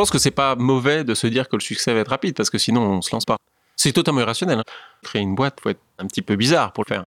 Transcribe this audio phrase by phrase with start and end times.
[0.00, 2.48] pense que c'est pas mauvais de se dire que le succès va être rapide parce
[2.48, 3.36] que sinon on se lance pas.
[3.76, 4.60] C'est totalement irrationnel.
[4.60, 4.64] hein.
[5.02, 7.04] Créer une boîte, faut être un petit peu bizarre pour le faire.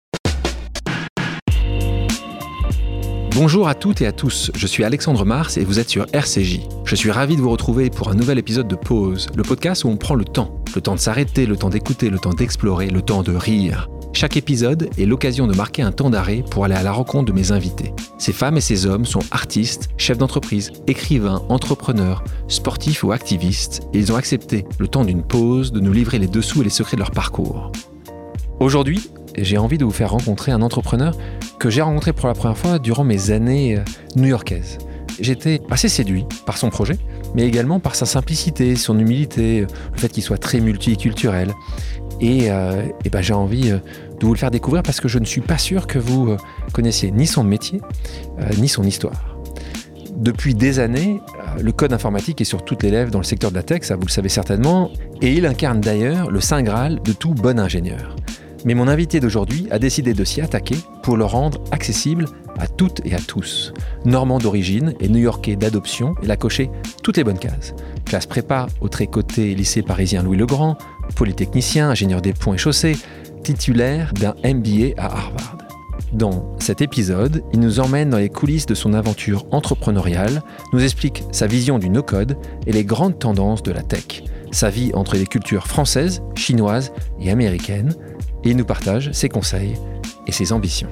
[3.34, 6.60] Bonjour à toutes et à tous, je suis Alexandre Mars et vous êtes sur RCJ.
[6.84, 9.88] Je suis ravi de vous retrouver pour un nouvel épisode de Pause, le podcast où
[9.88, 10.62] on prend le temps.
[10.74, 13.88] Le temps de s'arrêter, le temps d'écouter, le temps d'explorer, le temps de rire.
[14.14, 17.32] Chaque épisode est l'occasion de marquer un temps d'arrêt pour aller à la rencontre de
[17.32, 17.92] mes invités.
[18.18, 23.98] Ces femmes et ces hommes sont artistes, chefs d'entreprise, écrivains, entrepreneurs, sportifs ou activistes, et
[23.98, 26.96] ils ont accepté, le temps d'une pause, de nous livrer les dessous et les secrets
[26.96, 27.72] de leur parcours.
[28.60, 31.16] Aujourd'hui, j'ai envie de vous faire rencontrer un entrepreneur
[31.58, 33.82] que j'ai rencontré pour la première fois durant mes années euh,
[34.14, 34.78] new-yorkaises.
[35.20, 36.98] J'étais assez séduit par son projet,
[37.34, 41.54] mais également par sa simplicité, son humilité, euh, le fait qu'il soit très multiculturel.
[42.22, 43.78] Et, euh, ben, j'ai envie euh,
[44.18, 46.36] de vous le faire découvrir parce que je ne suis pas sûr que vous euh,
[46.72, 47.82] connaissiez ni son métier,
[48.58, 49.36] ni son histoire.
[50.16, 51.20] Depuis des années,
[51.60, 53.96] le code informatique est sur toutes les lèvres dans le secteur de la tech, ça
[53.96, 58.14] vous le savez certainement, et il incarne d'ailleurs le saint graal de tout bon ingénieur.
[58.64, 62.26] Mais mon invité d'aujourd'hui a décidé de s'y attaquer pour le rendre accessible
[62.58, 63.72] à toutes et à tous.
[64.04, 66.70] Normand d'origine et new-yorkais d'adoption, il a coché
[67.02, 67.74] toutes les bonnes cases.
[68.04, 70.76] Classe prépa au tricoté lycée parisien Louis le Grand,
[71.14, 72.96] polytechnicien, ingénieur des ponts et chaussées,
[73.42, 75.58] titulaire d'un MBA à Harvard.
[76.12, 81.24] Dans cet épisode, il nous emmène dans les coulisses de son aventure entrepreneuriale, nous explique
[81.32, 85.26] sa vision du no-code et les grandes tendances de la tech, sa vie entre les
[85.26, 87.94] cultures françaises, chinoises et américaines,
[88.44, 89.74] et il nous partage ses conseils
[90.26, 90.90] et ses ambitions.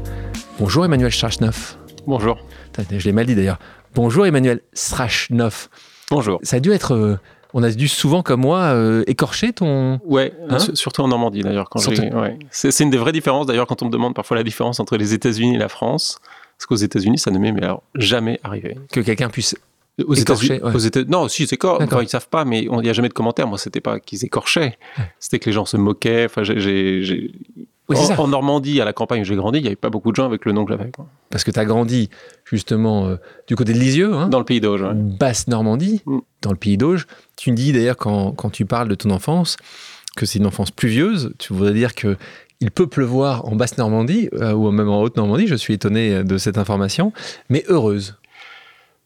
[0.59, 1.79] Bonjour Emmanuel Strachnoff.
[2.07, 2.39] Bonjour.
[2.91, 3.59] Je l'ai mal dit d'ailleurs.
[3.95, 5.69] Bonjour Emmanuel Strachnoff.
[6.11, 6.41] Bonjour.
[6.43, 7.19] Ça a dû être...
[7.55, 10.01] on a dû souvent, comme moi, euh, écorcher ton...
[10.05, 11.69] Ouais, Hein su- surtout en Normandie d'ailleurs.
[11.71, 12.03] quand Surtout.
[12.03, 12.39] j'ai- ouais.
[12.51, 15.15] C'est une des vraies différences d'ailleurs quand on me demande parfois la différence entre les
[15.15, 16.19] États-Unis et la France.
[16.57, 18.77] Parce qu'aux États-Unis, ça ne m'est mais alors jamais arrivé.
[18.93, 19.57] Que quelqu'un puisse...
[20.07, 20.75] Aux Écorcher, États-Unis, ouais.
[20.75, 23.13] aux États- non, si, c'est enfin, ils savent pas, mais il n'y a jamais de
[23.15, 23.47] commentaires.
[23.47, 24.79] Moi, c'était pas qu'ils écorchaient,
[25.19, 26.25] c'était que les gens se moquaient.
[26.27, 26.43] Enfin,
[27.03, 27.31] j'ai-
[27.91, 28.21] Oui, en, ça.
[28.21, 30.25] en Normandie, à la campagne où j'ai grandi, il n'y avait pas beaucoup de gens
[30.27, 30.91] avec le nom que j'avais.
[31.31, 32.09] Parce que tu as grandi
[32.45, 34.83] justement euh, du côté de Lisieux, hein, Dans le pays d'Auge.
[34.83, 34.95] ouais.
[34.95, 36.19] basse Normandie, Mm.
[36.43, 37.07] dans le pays d'Auge.
[37.37, 39.57] Tu me dis d'ailleurs quand, quand tu parles de ton enfance
[40.17, 41.33] que c'est une enfance pluvieuse.
[41.39, 42.17] Tu voudrais dire que
[42.63, 45.47] il peut pleuvoir en basse Normandie euh, ou même en haute Normandie.
[45.47, 47.13] Je suis étonné de cette information,
[47.49, 48.17] mais heureuse.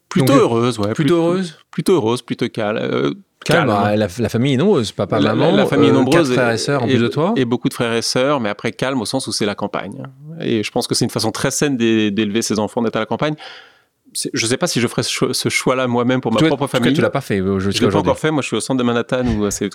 [0.09, 0.93] Plutôt Donc, heureuse, ouais.
[0.93, 1.57] Plutôt heureuse.
[1.71, 2.77] Plutôt heureuse, plutôt calme.
[2.81, 3.67] euh, Calme.
[3.67, 6.35] bah, la, la famille est nombreuse, papa, La- maman, la famille est euh, nombreuse quatre
[6.39, 7.33] frères et sœurs en et- plus de toi.
[7.35, 10.01] Et beaucoup de frères et sœurs, mais après calme au sens où c'est la campagne.
[10.41, 12.99] Et je pense que c'est une façon très saine d'é- d'élever ses enfants, d'être à
[13.01, 13.35] la campagne.
[14.33, 16.67] Je ne sais pas si je ferais ce choix- ce choix-là moi-même pour ma propre
[16.67, 16.93] famille.
[16.93, 18.31] tu l'as pas fait euh, je l'ai pas encore fait.
[18.31, 19.69] Moi, je suis au centre de Manhattan où c'est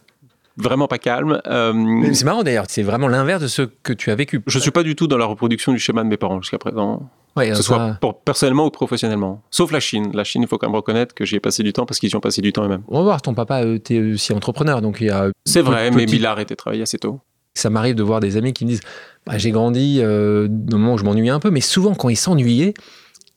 [0.56, 1.40] vraiment pas calme.
[1.46, 4.42] Euh, C'est marrant d'ailleurs, c'est vraiment l'inverse de ce que tu as vécu.
[4.46, 7.08] je suis pas du tout dans la reproduction du schéma de mes parents jusqu'à présent,
[7.36, 9.42] Ouais, que ce ça- soit pour, personnellement ou professionnellement.
[9.50, 10.10] Sauf la Chine.
[10.14, 12.10] La Chine, il faut quand même reconnaître que j'y ai passé du temps parce qu'ils
[12.10, 12.82] y ont passé du temps eux-mêmes.
[12.88, 16.04] On va voir, ton papa était aussi entrepreneur, donc il y a C'est vrai, mais
[16.04, 17.20] il a arrêté de travailler assez tôt.
[17.54, 18.80] ça m'arrive de voir des amis qui me disent
[19.26, 22.16] Bah, j'ai grandi euh, au moment où je m'ennuyais un peu, mais souvent quand ils
[22.16, 22.74] s'ennuyaient,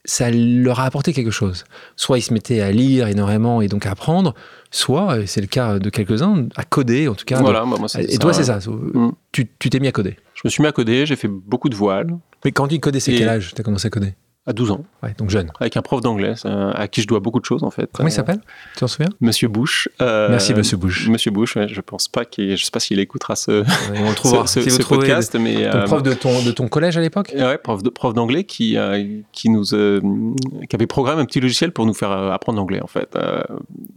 [0.05, 1.63] ça leur a apporté quelque chose.
[1.95, 4.33] Soit ils se mettaient à lire énormément et donc à apprendre,
[4.71, 7.39] soit, et c'est le cas de quelques-uns, à coder en tout cas.
[7.39, 8.59] Voilà, moi, et toi, c'est ça.
[8.67, 9.11] Mm.
[9.31, 10.17] Tu tu t'es mis à coder.
[10.35, 12.99] Je me suis mis à coder, j'ai fait beaucoup de voiles Mais quand tu codais,
[12.99, 13.53] c'est Et- quel âge?
[13.55, 14.13] Tu as commencé à coder?
[14.45, 14.83] À 12 ans.
[15.01, 15.49] Ouais, donc jeune.
[15.59, 17.89] avec un prof d'anglais euh, à qui je dois beaucoup de choses en fait.
[17.93, 18.41] Comment il s'appelle?
[18.73, 19.09] Tu t'en souviens?
[19.21, 19.87] Monsieur Bush.
[20.01, 21.07] Euh, Merci, Monsieur Bush.
[21.07, 23.63] Monsieur Bush, ouais, je pense pas qu'il, je sais pas s'il écoutera ce,
[23.95, 24.45] On le trouvera.
[24.47, 27.31] ce, Si ce podcast, mais ton euh, prof de ton, de ton collège à l'époque?
[27.33, 29.01] Ouais, prof, de, prof d'anglais qui euh,
[29.31, 33.17] qui nous qui avait programmé un petit logiciel pour nous faire apprendre l'anglais en fait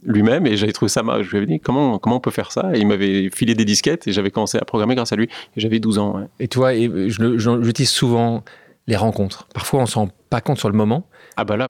[0.05, 2.53] lui-même et j'avais trouvé ça mar- je lui avais dit comment comment on peut faire
[2.53, 2.71] ça?
[2.75, 5.61] Et il m'avait filé des disquettes et j'avais commencé à programmer grâce à lui et
[5.61, 6.17] j'avais 12 ans.
[6.19, 6.25] ouais.
[6.41, 8.45] Et toi, et je j'utilise souvent
[8.87, 9.49] les rencontres.
[9.55, 11.09] Parfois, on s'en rend pas compte sur le moment.
[11.37, 11.69] Ah bah là.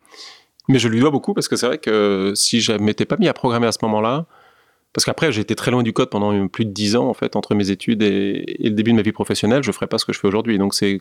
[0.69, 3.29] Mais je lui dois beaucoup parce que c'est vrai que si je m'étais pas mis
[3.29, 4.27] à programmer à ce moment-là,
[4.93, 7.37] parce qu'après j'ai été très loin du code pendant plus de 10 ans en fait
[7.37, 10.05] entre mes études et, et le début de ma vie professionnelle, je ferais pas ce
[10.05, 10.59] que je fais aujourd'hui.
[10.59, 11.01] Donc c'est,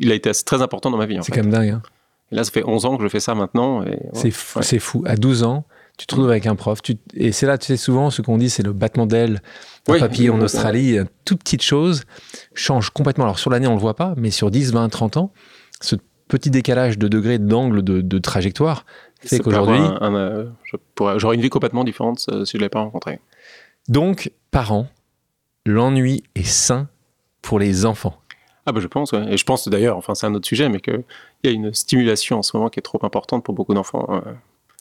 [0.00, 1.70] il a été assez- très important dans ma vie C'est quand même dingue.
[1.70, 1.82] hein.
[2.32, 3.84] Et là ça fait 11 ans que je fais ça maintenant.
[4.12, 4.64] C'est fou, Ouais.
[4.64, 5.02] c'est fou.
[5.06, 5.64] À 12 ans,
[5.96, 6.82] tu te retrouves avec un prof.
[6.82, 9.40] tu- et c'est là, tu sais, souvent, ce qu'on dit, c'est le battement d'aile
[9.86, 10.00] d'un Oui.
[10.00, 10.98] papier en Australie.
[11.24, 12.02] Toute petite chose
[12.52, 13.24] change complètement.
[13.24, 15.32] Alors, sur l'année, on le voit pas, mais sur 10, 20, 30 ans,
[15.80, 15.96] ce
[16.28, 18.84] petit décalage de degré, d'angle, de, de trajectoire
[19.20, 20.46] fait qu'aujourd'hui, un- un, euh,
[21.18, 23.20] j'aurais une vie complètement différente euh, si je l'avais pas rencontré.
[23.88, 24.88] donc, parents,
[25.64, 26.88] l'ennui est sain
[27.42, 28.18] pour les enfants.
[28.66, 29.32] Ah bah je pense, ouais.
[29.32, 31.04] et je pense d'ailleurs, enfin c'est un autre sujet, mais qu'il
[31.44, 34.22] y a une stimulation en ce moment qui est trop importante pour beaucoup d'enfants.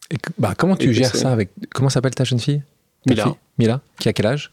[0.09, 1.51] Et que- bah, comment tu Et gères ça avec.
[1.73, 2.63] Comment s'appelle ta jeune fille?
[3.05, 3.23] Ta Mila.
[3.25, 3.33] fille?
[3.59, 4.51] Mila, qui a quel âge?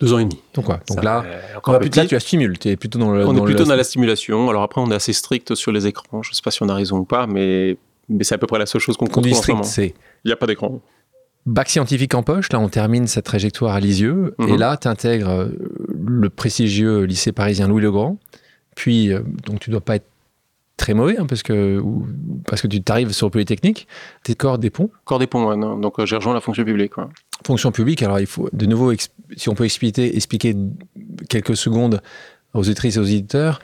[0.00, 0.38] Deux ans et demi.
[0.54, 2.58] Donc, quoi Donc là, euh, on plus- là, tu la stimules.
[2.58, 3.26] Tu es plutôt dans le.
[3.26, 4.48] On est plutôt le- dans la stimulation.
[4.48, 6.22] Alors après, on est assez strict sur les écrans.
[6.22, 7.76] Je ne sais pas si on a raison ou pas, mais,
[8.08, 9.70] mais c'est à peu près la seule chose qu'on Quand on dit contrôle en ce
[9.70, 9.94] strict, moment.
[9.94, 9.94] c'est
[10.24, 10.80] Il n'y a pas d'écran.
[11.46, 14.58] Bac scientifique en poche, là on termine cette trajectoire à Lisieux, et Mhm.
[14.58, 15.48] là tu intègres
[16.06, 18.18] le prestigieux lycée parisien Louis le Grand,
[18.76, 20.06] puis euh, donc tu dois pas être
[20.80, 22.06] très mauvais hein, parce que ou-
[22.46, 23.86] parce que tu t'arrives sur Polytechnique,
[24.24, 25.76] t'es corps des ponts, Corps des ponts, ouais, non.
[25.78, 26.92] donc euh, j'ai rejoint la fonction publique.
[27.46, 28.02] fonction publique.
[28.02, 28.92] Alors il faut de nouveau
[29.36, 30.56] si on peut expliquer expliquer
[31.28, 32.00] quelques secondes
[32.54, 33.60] aux auditrices et aux éditeurs,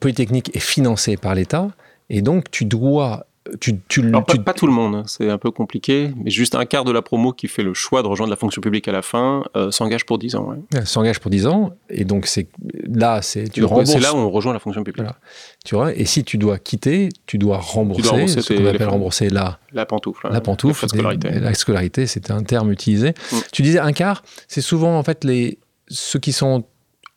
[0.00, 1.68] Polytechnique est financé par l'État
[2.08, 3.26] et donc tu dois
[3.60, 6.30] tu, tu, Alors, pas, tu- pas tout le monde, hein, c'est un peu compliqué, mais
[6.30, 8.86] juste un quart de la promo qui fait le choix de rejoindre la fonction publique
[8.86, 10.44] à la fin euh, s'engage pour 10 ans.
[10.50, 10.58] ouais.
[10.74, 12.46] Elle s'engage pour 10 ans et donc c'est
[12.88, 15.02] là c'est tu rembourses C'est là où on rejoint la fonction publique.
[15.02, 15.18] Voilà.
[15.64, 19.28] tu vois et si tu dois quitter tu dois rembourser, rembourser ce qu'on appelle rembourser
[19.28, 20.26] la La pantoufle.
[20.28, 21.30] hein, la pantoufle de scolarité.
[21.30, 23.36] des- la scolarité c'est un terme utilisé Mm.
[23.50, 25.58] tu disais un quart c'est souvent en fait les
[25.88, 26.64] ceux qui sont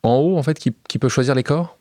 [0.04, 1.78] en haut en fait qui, qui peuvent choisir les corps?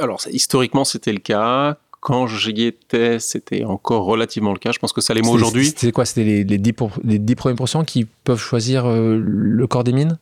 [0.00, 1.76] Alors, historiquement, c'était le cas.
[2.06, 4.72] Quand j'y étais, c'était encore relativement le cas.
[4.72, 5.66] Je pense que ça l'est moins C'était- aujourd'hui.
[5.66, 9.18] c'était quoi c'était les, les, 10 pour- les 10 premiers pourcents qui peuvent choisir euh,
[9.24, 10.18] le corps des mines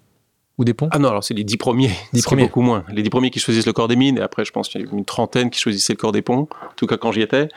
[0.58, 0.88] ou des ponts?
[0.92, 1.88] Ah non, alors c'est les 10 premiers.
[2.12, 2.44] Dix C'est premiers.
[2.44, 2.84] beaucoup moins.
[2.92, 4.84] Les 10 premiers qui choisissent le corps des mines, et après, je pense qu'il y
[4.84, 6.42] a une trentaine qui choisissaient le corps des ponts.
[6.62, 7.48] En tout cas, quand j'y étais.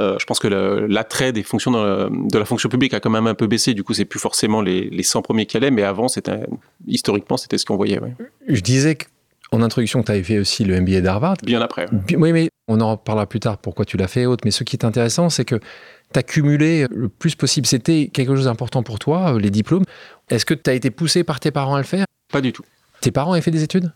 [0.00, 3.28] Euh, je pense que l'attrait des fonctions la- de la fonction publique a quand même
[3.28, 3.74] un peu baissé.
[3.74, 6.40] Du coup, c'est plus forcément les, les 100 premiers qui allaient, mais avant, c'était
[6.88, 8.00] historiquement, c'était ce qu'on voyait.
[8.00, 8.12] ouais.
[8.48, 9.04] je disais que-
[9.52, 11.86] en introduction tu avais fait aussi le MBA d'Harvard Bien après.
[11.90, 12.16] ouais.
[12.16, 14.42] Oui, mais on en reparlera plus tard pourquoi tu l'as fait et autres.
[14.44, 17.66] Mais ce qui est intéressant, c'est que tu as cumulé le plus possible.
[17.66, 19.84] C'était quelque chose d'important pour toi, euh, les diplômes.
[20.30, 22.06] Est-ce que tu as été poussé par tes parents à le faire?
[22.32, 22.64] Pas du tout.
[23.00, 23.92] Tes parents avaient fait des études?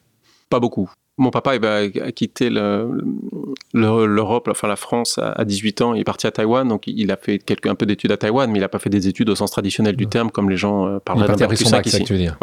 [0.51, 0.91] Pas beaucoup.
[1.21, 3.03] Mon papa eh ben, a quitté le-
[3.75, 5.95] le- l'Europe, enfin la France, à à 18 ans.
[5.95, 8.49] Il est parti à Taïwan, donc il a fait quelques, un peu d'études à Taïwan,
[8.51, 10.11] mais il n'a pas fait des études au sens traditionnel du Ouais.
[10.11, 12.05] terme, comme les gens euh, parleraient d'un bac plus son 5 bac, c'est ça ici.
[12.05, 12.39] que tu veux dire.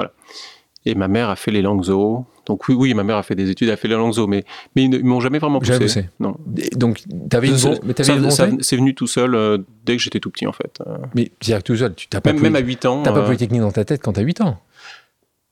[0.85, 2.25] Et ma mère a fait les langues zoos.
[2.45, 4.43] Donc oui, oui, ma mère a fait des études, a fait les langues zoos, mais,
[4.75, 5.73] mais ils ne m'ont jamais vraiment poussé.
[5.73, 6.09] Jamais poussé.
[6.19, 6.35] Non.
[6.57, 6.99] Et Donc,
[7.29, 10.29] tu avais une, bon- t'avais une C'est venu tout seul euh, dès que j'étais tout
[10.29, 10.77] petit, en fait.
[10.85, 13.01] Euh, Mais direct tout seul, tu n'as pas, même, même à 8 ans.
[13.03, 14.59] t'as pas euh, Polytechnique dans ta tête quand tu as 8 ans.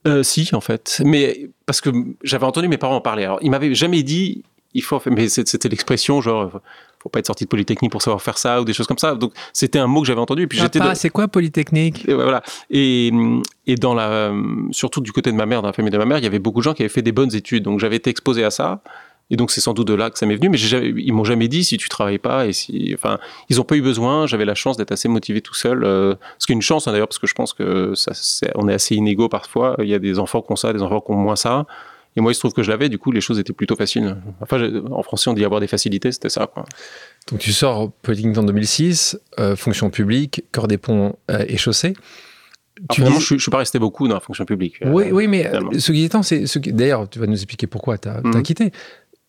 [0.06, 1.02] Euh, si, en fait.
[1.04, 1.90] Mais parce que
[2.22, 3.24] j'avais entendu mes parents en parler.
[3.24, 4.44] Alors, ils m'avaient jamais dit,
[4.74, 6.60] il faut, mais c'était l'expression genre,
[7.04, 9.14] faut pas être sorti de Polytechnique pour savoir faire ça ou des choses comme ça.
[9.14, 10.42] Donc, c'était un mot que j'avais entendu.
[10.42, 10.80] Et puis j'étais.
[10.80, 12.08] De- c'est quoi Polytechnique?
[12.08, 12.42] Et voilà.
[12.70, 13.12] Et,
[13.66, 14.32] et dans la,
[14.72, 16.38] surtout du côté de ma mère, dans la famille de ma mère, il y avait
[16.40, 17.62] beaucoup de gens qui avaient fait des bonnes études.
[17.62, 18.80] Donc, j'avais été exposé à ça.
[19.30, 20.48] Et donc, c'est sans doute de là que ça m'est venu.
[20.50, 23.18] Mais jamais- ils m'ont jamais dit si tu travailles pas et si, enfin,
[23.48, 24.26] ils ont pas eu besoin.
[24.26, 25.84] J'avais la chance d'être assez motivé tout seul.
[25.84, 28.12] euh, ce qui est une chance, hein, d'ailleurs, parce que je pense que ça,
[28.54, 29.76] on est assez inégaux parfois.
[29.78, 31.66] Il y a des enfants qui ont ça, des enfants qui ont moins ça.
[32.16, 32.88] Et moi, il se trouve que je l'avais.
[32.88, 34.16] Du coup, les choses étaient plutôt faciles.
[34.40, 34.58] Enfin,
[34.90, 36.12] en français, on dit avoir des facilités.
[36.12, 36.64] C'était ça, quoi.
[37.28, 41.94] Donc tu sors Polytechnique en 2006, euh, fonction publique, corps des ponts euh, et chaussées.
[42.76, 44.76] Alors, Tu dis- je, je suis pas resté beaucoup dans la fonction publique.
[44.84, 45.70] Oui, Euh, oui, mais finalement.
[45.78, 48.20] ce qui est étant, c'est ce qui- d'ailleurs, tu vas nous expliquer pourquoi tu as,
[48.22, 48.42] Mhm.
[48.42, 48.72] quitté.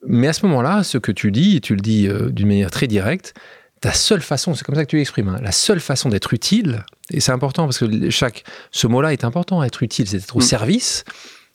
[0.07, 2.85] Mais à ce moment-là, ce que tu dis, et tu le dis d'une manière très
[2.87, 3.33] directe,
[3.81, 6.83] ta seule façon, c'est comme ça que tu l'exprimes, hein, la seule façon d'être utile,
[7.11, 10.39] et c'est important parce que chaque, ce mot-là est important, être utile, c'est être au
[10.39, 10.45] Mhm.
[10.45, 11.03] service,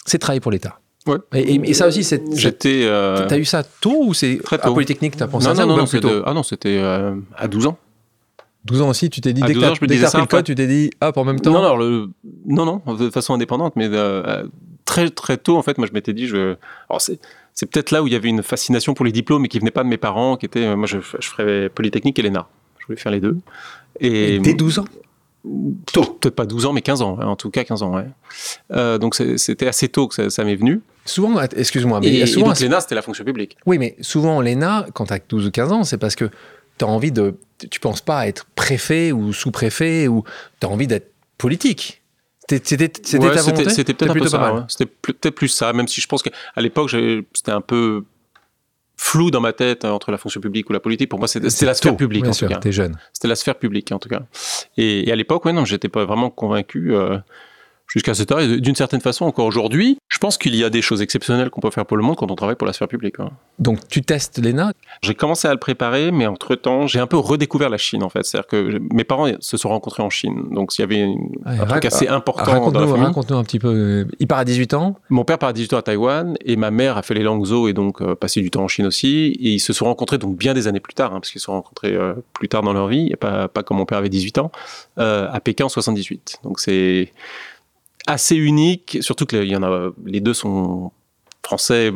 [0.06, 0.79] c'est travailler pour l'État.
[1.06, 1.16] Ouais.
[1.34, 2.82] Et, et- et ça aussi, c'est, J'étais.
[2.84, 4.74] euh, t'as eu ça tôt ou c'est Très à tôt.
[4.74, 6.78] Polytechnique, t'as pensé non, à ça non, ou non, plus tôt c'était- ah non, c'était
[6.78, 7.78] euh, à 12 ans.
[8.66, 10.44] 12 ans aussi, tu t'es dit, À dès que 12 t'as que pris le code,
[10.44, 11.50] tu t'es dit, hop, en même temps.
[11.52, 12.08] Non, non, alors le...
[12.46, 14.44] non, non, de façon indépendante, mais euh,
[14.84, 16.56] très très tôt, en fait, moi, je m'étais dit, je...
[16.90, 17.18] alors c'est
[17.54, 19.70] c'est peut-être là où il y avait une fascination pour les diplômes, mais qui venait
[19.70, 22.46] pas de mes parents, qui était, euh, moi, je, je ferais Polytechnique et l'ENA.
[22.78, 23.38] Je voulais faire les deux.
[23.98, 24.84] Et, dès 12 ans
[25.92, 26.04] Tôt.
[26.20, 28.04] Peut-être pas 12 ans, mais 15 ans, hein, en tout cas 15 ans, ouais.
[28.72, 30.82] Euh, donc c'était assez tôt que ça, ça m'est venu.
[31.06, 33.56] Souvent, excuse-moi, mais Et, et souvent, donc l'ENA, c'était la fonction publique.
[33.64, 36.26] Oui, mais souvent, l'ENA, quand tu as 12 ou 15 ans, c'est parce que
[36.78, 37.36] tu as envie de.
[37.70, 40.24] Tu penses pas à être préfet ou sous-préfet ou
[40.60, 42.02] tu as envie d'être politique.
[42.48, 43.70] C'était Ouais, ta volonté?
[43.70, 44.52] C'était peut-être un peu ça.
[44.54, 44.60] ouais.
[44.68, 46.90] C'était peut-être plus ça, même si je pense qu'à l'époque,
[47.34, 48.04] c'était un peu
[49.02, 51.08] flou dans ma tête hein, entre la fonction publique ou la politique.
[51.08, 52.60] Pour moi, c'était la sphère Tôt, publique, en sûr, tout cas.
[52.60, 52.96] T'es jeune.
[53.14, 54.20] C'était la sphère publique, en tout cas.
[54.76, 56.94] Et, et à l'époque, ouais, non, j'étais pas vraiment convaincu.
[56.94, 57.16] euh,
[57.92, 60.80] Jusqu'à cette heure, et d'une certaine façon, encore aujourd'hui, je pense qu'il y a des
[60.80, 63.18] choses exceptionnelles qu'on peut faire pour le monde quand on travaille pour la sphère publique.
[63.18, 63.30] hein.
[63.58, 64.72] Donc, tu testes l'ENA?
[65.02, 68.24] J'ai commencé à le préparer, mais entre-temps, j'ai un peu redécouvert la Chine, en fait.
[68.24, 70.44] C'est-à-dire que mes parents se sont rencontrés en Chine.
[70.52, 73.04] Donc, s'il y avait une- Ouais, un truc assez important dans la Raconte-nous famille.
[73.06, 74.06] raconte-nous un petit peu.
[74.20, 74.96] Il part à 18 ans?
[75.08, 77.40] Mon père part à 18 ans à Taïwan et ma mère a fait les langues
[77.68, 79.36] et donc euh, passé du temps en Chine aussi.
[79.40, 81.46] Et ils se sont rencontrés donc bien des années plus tard, hein, parce qu'ils se
[81.46, 84.08] sont rencontrés euh, plus tard dans leur vie, et pas, pas comme mon père avait
[84.10, 84.52] 18 ans,
[84.98, 86.38] euh, à Pékin en 78.
[86.44, 87.12] Donc c'est
[88.06, 90.92] assez unique, surtout que y en a, les deux sont
[91.42, 91.92] français,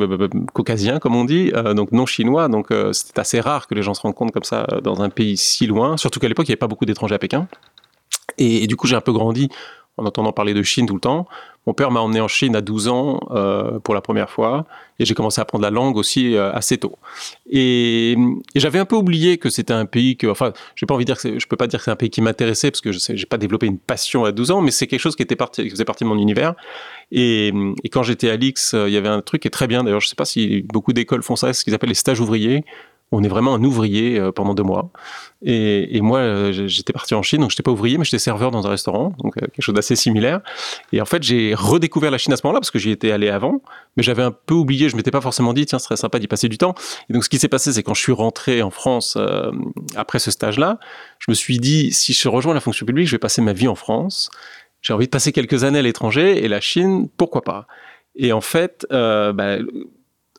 [0.52, 2.48] caucasiens comme on dit, euh, donc non chinois.
[2.48, 5.10] Donc euh, c'est assez rare que les gens se rencontrent comme ça euh, dans un
[5.10, 7.46] pays si loin, surtout qu'à l'époque il n'y avait pas beaucoup d'étrangers à Pékin.
[8.38, 9.48] Et du coup j'ai un peu grandi
[9.96, 11.26] en entendant parler de Chine tout le temps.
[11.66, 14.66] Mon père m'a emmené en Chine à 12 ans euh, pour la première fois
[14.98, 16.98] et j'ai commencé à apprendre la langue aussi euh, assez tôt.
[17.50, 18.16] Et,
[18.54, 21.20] j'avais un peu oublié que c'était un pays que, enfin, j'ai pas envie de dire
[21.20, 23.26] que je peux pas dire que c'est un pays qui m'intéressait parce que je j'ai
[23.26, 25.70] pas développé une passion à 12 ans, mais c'est quelque chose qui était parti, qui
[25.70, 26.54] faisait partie de mon univers.
[27.10, 29.66] Et, et quand j'étais à l'X, euh, il y avait un truc qui est très
[29.66, 29.84] bien.
[29.84, 32.64] D'ailleurs, je sais pas si beaucoup d'écoles font ça, ce qu'ils appellent les stages ouvriers
[33.12, 34.90] on est vraiment un ouvrier euh, pendant deux mois.
[35.42, 38.50] Et, et moi, euh, j'étais parti en Chine, donc j'étais pas ouvrier, mais j'étais serveur
[38.50, 40.40] dans un restaurant, donc euh, quelque chose d'assez similaire.
[40.92, 43.28] Et en fait, j'ai redécouvert la Chine à ce moment-là parce que j'y étais allé
[43.28, 43.62] avant,
[43.96, 44.88] mais j'avais un peu oublié.
[44.88, 46.74] Je m'étais pas forcément dit, tiens, ce serait sympa d'y passer du temps.
[47.08, 49.52] Et donc, ce qui s'est passé, c'est quand je suis rentré en France euh,
[49.96, 50.78] après ce stage-là,
[51.18, 53.68] je me suis dit, si je rejoins la fonction publique, je vais passer ma vie
[53.68, 54.30] en France.
[54.82, 57.66] J'ai envie de passer quelques années à l'étranger et la Chine, pourquoi pas?
[58.16, 59.56] Et en fait, euh, bah,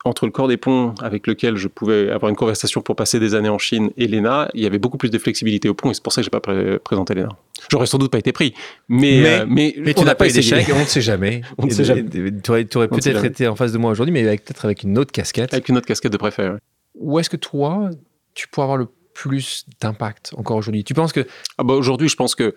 [0.06, 3.34] entre le corps des ponts avec lequel je pouvais avoir une conversation pour passer des
[3.34, 5.94] années en Chine et l'ENA, il y avait beaucoup plus de flexibilité au pont et
[5.94, 7.28] c'est pour ça que j'ai pas pré- présenté l'ENA.
[7.70, 8.54] J'aurais sans doute pas été pris,
[8.88, 10.56] mais Mais- euh, mais, Mais on tu n'a n'as pas essayé.
[10.56, 11.42] essayé, on ne sait jamais.
[11.58, 12.04] On ne sait jamais.
[12.08, 15.52] Tu aurais, peut-être été en face de moi aujourd'hui, mais peut-être avec une autre casquette.
[15.52, 16.48] Avec une autre casquette de préfet.
[16.48, 16.58] ouais.
[16.94, 17.90] Où est-ce que toi,
[18.34, 20.84] tu pourrais avoir le plus d'impact encore aujourd'hui?
[20.84, 21.26] Tu penses que
[21.58, 22.54] Ah bah aujourd'hui, je pense que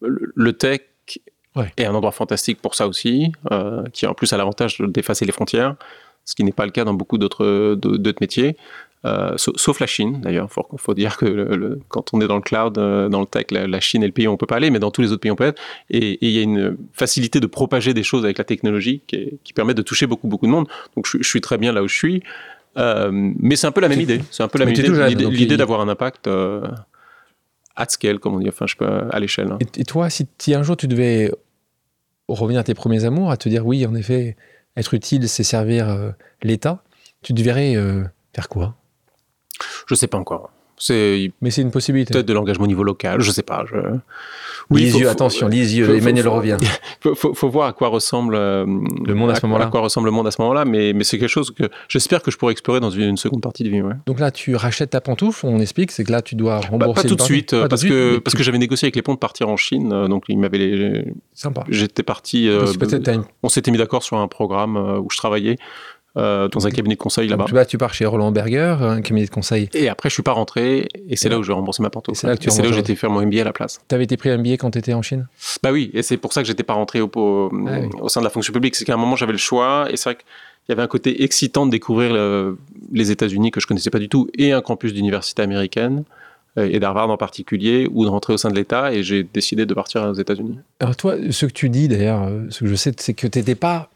[0.00, 0.80] le tech
[1.54, 1.70] Ouais.
[1.76, 5.32] est un endroit fantastique pour ça aussi, euh, qui en plus a l'avantage d'effacer les
[5.32, 5.76] frontières,
[6.24, 8.56] ce qui n'est pas le cas dans beaucoup d'autres métiers.
[9.04, 10.46] Euh, sa- sauf la Chine, d'ailleurs.
[10.48, 13.18] Il faut, faut dire que le- le- quand on est dans le cloud, euh, dans
[13.18, 14.92] le tech, la, la Chine est le pays où on peut pas aller, mais dans
[14.92, 15.60] tous les autres pays on peut être.
[15.90, 19.38] Et il y a une facilité de propager des choses avec la technologie qui, est-
[19.42, 20.68] qui permet de toucher beaucoup, beaucoup de monde.
[20.94, 22.22] Donc je, je suis très bien là où je suis.
[22.78, 24.20] Euh, mais c'est un peu la même idée.
[24.30, 25.30] C'est un peu la mais même idée.
[25.30, 26.28] L'idée d'avoir un impact
[27.74, 29.50] at scale, comme on dit, enfin, je peux, à l'échelle.
[29.50, 29.58] hein.
[29.76, 31.32] Et, et toi, si, si un jour tu devais
[32.28, 34.36] revenir à tes premiers amours, à te dire oui, en effet,
[34.76, 36.12] être utile, c'est servir euh,
[36.42, 36.82] l'État,
[37.22, 38.76] tu devrais euh, faire quoi?
[39.86, 40.51] Je sais pas encore.
[40.90, 42.12] Mais c'est une possibilité.
[42.12, 43.64] peut-être de l'engagement au niveau local, je sais pas.
[43.70, 43.76] Je...
[44.90, 46.56] faut- yeux, faut- attention, les yeux, faut- Emmanuel faut- revient.
[47.02, 48.64] Faut, faut, faut voir à quoi ressemble euh,
[49.04, 49.64] Le monde à ce moment-là.
[49.66, 52.22] À quoi ressemble le monde à ce moment-là, mais, mais c'est quelque chose que j'espère
[52.22, 53.82] que je pourrais explorer dans une, une seconde partie de vie.
[53.82, 53.94] Ouais.
[54.06, 57.02] Donc là, tu rachètes ta pantoufle, on explique, c'est que là, tu dois Bah, rembourser.
[57.02, 58.94] pas tout de suite, Pas tout de parce que parce tu- que j'avais négocié avec
[58.94, 61.04] les ponts de partir en Chine, euh, donc ils m'avaient.
[61.34, 61.64] Sympa.
[61.68, 62.48] J'étais parti.
[62.48, 62.66] euh,
[63.42, 65.56] on s'était mis d'accord sur un programme où je travaillais
[66.16, 67.46] euh, dans un cabinet de conseil là-bas.
[67.46, 69.68] Tu, tu pars chez Roland Berger, un cabinet de conseil.
[69.74, 72.26] Et après, je suis pas rentré, et c'est là où je remboursé ma et c'est
[72.26, 73.80] là là où j'étais faire mon MBA à la place.
[73.88, 75.26] Tu avais été pris un billet quand tu étais en Chine?
[75.62, 77.88] Bah oui, et c'est pour ça que j'étais pas rentré au, au, Ah oui.
[78.00, 78.76] au sein de la fonction publique.
[78.76, 80.24] C'est qu'à un moment, j'avais le choix, et c'est vrai qu'il
[80.68, 82.58] y avait un côté excitant de découvrir le-
[82.92, 86.04] les États-Unis que je connaissais pas du tout, et un campus d'université américaine,
[86.58, 89.64] euh, et d'Harvard en particulier, ou de rentrer au sein de l'État, et j'ai décidé
[89.64, 90.58] de partir aux États-Unis.
[90.80, 93.38] Alors toi, ce que tu dis d'ailleurs, euh, ce que je sais, c'est que tu
[93.38, 93.88] n'étais pas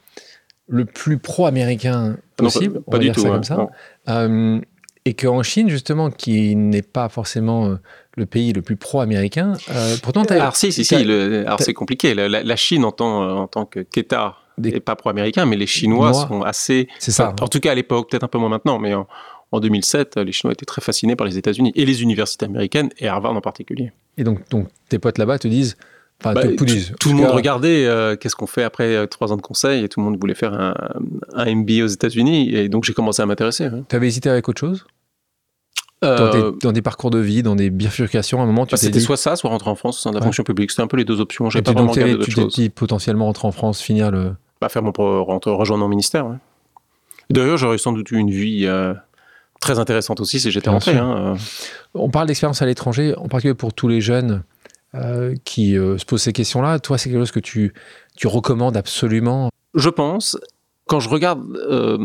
[0.69, 3.21] le plus pro-américain Non, possible, pas, on va du dire tout.
[3.21, 3.35] ça ouais.
[3.35, 3.57] comme ça.
[3.57, 3.69] Non.
[4.09, 4.61] Euh,
[5.05, 7.77] et qu'en Chine, justement, qui n'est pas forcément euh,
[8.17, 11.75] le pays le plus pro-américain, euh, pourtant, tu Alors si, si, si, le- alors c'est
[11.75, 12.15] compliqué.
[12.15, 16.27] La, Chine en tant, en tant que qu'État n'est pas pro-américain, mais les Chinois Moi,
[16.27, 16.89] sont assez...
[16.99, 17.33] c'est ça.
[17.35, 19.07] Enfin, en tout cas à l'époque, peut-être un peu moins maintenant, mais en,
[19.53, 23.07] en 2007, les Chinois étaient très fascinés par les États-Unis, et les universités américaines, et
[23.07, 23.93] Harvard en particulier.
[24.19, 25.77] Et donc, donc, tes potes là-bas te disent,
[26.21, 26.65] enfin, Bah, tout,
[27.11, 30.01] le monde regardait euh, qu'est-ce qu'on fait après euh, trois ans de conseil et tout
[30.01, 30.75] le monde voulait faire un,
[31.35, 33.65] un MBA aux États-Unis et donc j'ai commencé à m'intéresser.
[33.67, 33.85] hein.
[33.89, 34.87] T'avais hésité avec autre chose?
[36.03, 38.77] Dans, Euh, dans des parcours de vie, dans des bifurcations, à un moment, tu bah,
[38.77, 40.25] C'était dit, soit ça, soit rentrer en France de la Ouais.
[40.25, 40.71] fonction publique.
[40.71, 41.49] C'était un peu les deux options.
[41.49, 44.35] tu, pas vraiment donc, d'autres tu t'es dit potentiellement rentrer en France, finir le...
[44.61, 46.27] Pas faire mon rentrer- rejoindre mon ministère.
[46.27, 46.37] ouais.
[47.31, 48.95] D'ailleurs, j'aurais sans doute eu une vie euh,
[49.61, 50.97] très intéressante aussi si j'étais rentré.
[50.97, 51.37] hein, euh.
[51.95, 54.43] On parle d'expérience à l'étranger, en particulier pour tous les jeunes
[54.97, 56.79] euh, qui euh, se posent ces questions-là.
[56.79, 57.73] Toi, c'est quelque chose que tu,
[58.17, 59.51] tu recommandes absolument?
[59.75, 60.39] Je pense,
[60.87, 61.99] quand je regarde euh,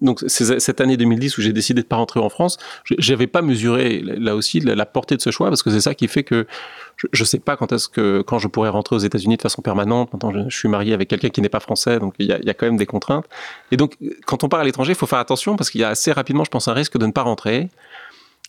[0.00, 3.40] donc cette année 2010 où j'ai décidé de pas rentrer en France, je- j'avais pas
[3.40, 6.46] mesuré là aussi la, portée de ce choix parce que c'est ça qui fait que
[6.96, 9.62] je, je sais pas quand est-ce que quand je pourrais rentrer aux États-Unis de façon
[9.62, 10.12] permanente.
[10.12, 12.54] Maintenant, je, suis marié avec quelqu'un qui n'est pas français, donc il y, y a
[12.54, 13.24] quand même des contraintes.
[13.70, 13.96] Et donc,
[14.26, 16.44] quand on part à l'étranger, il faut faire attention parce qu'il y a assez rapidement,
[16.44, 17.70] je pense, un risque de ne pas rentrer.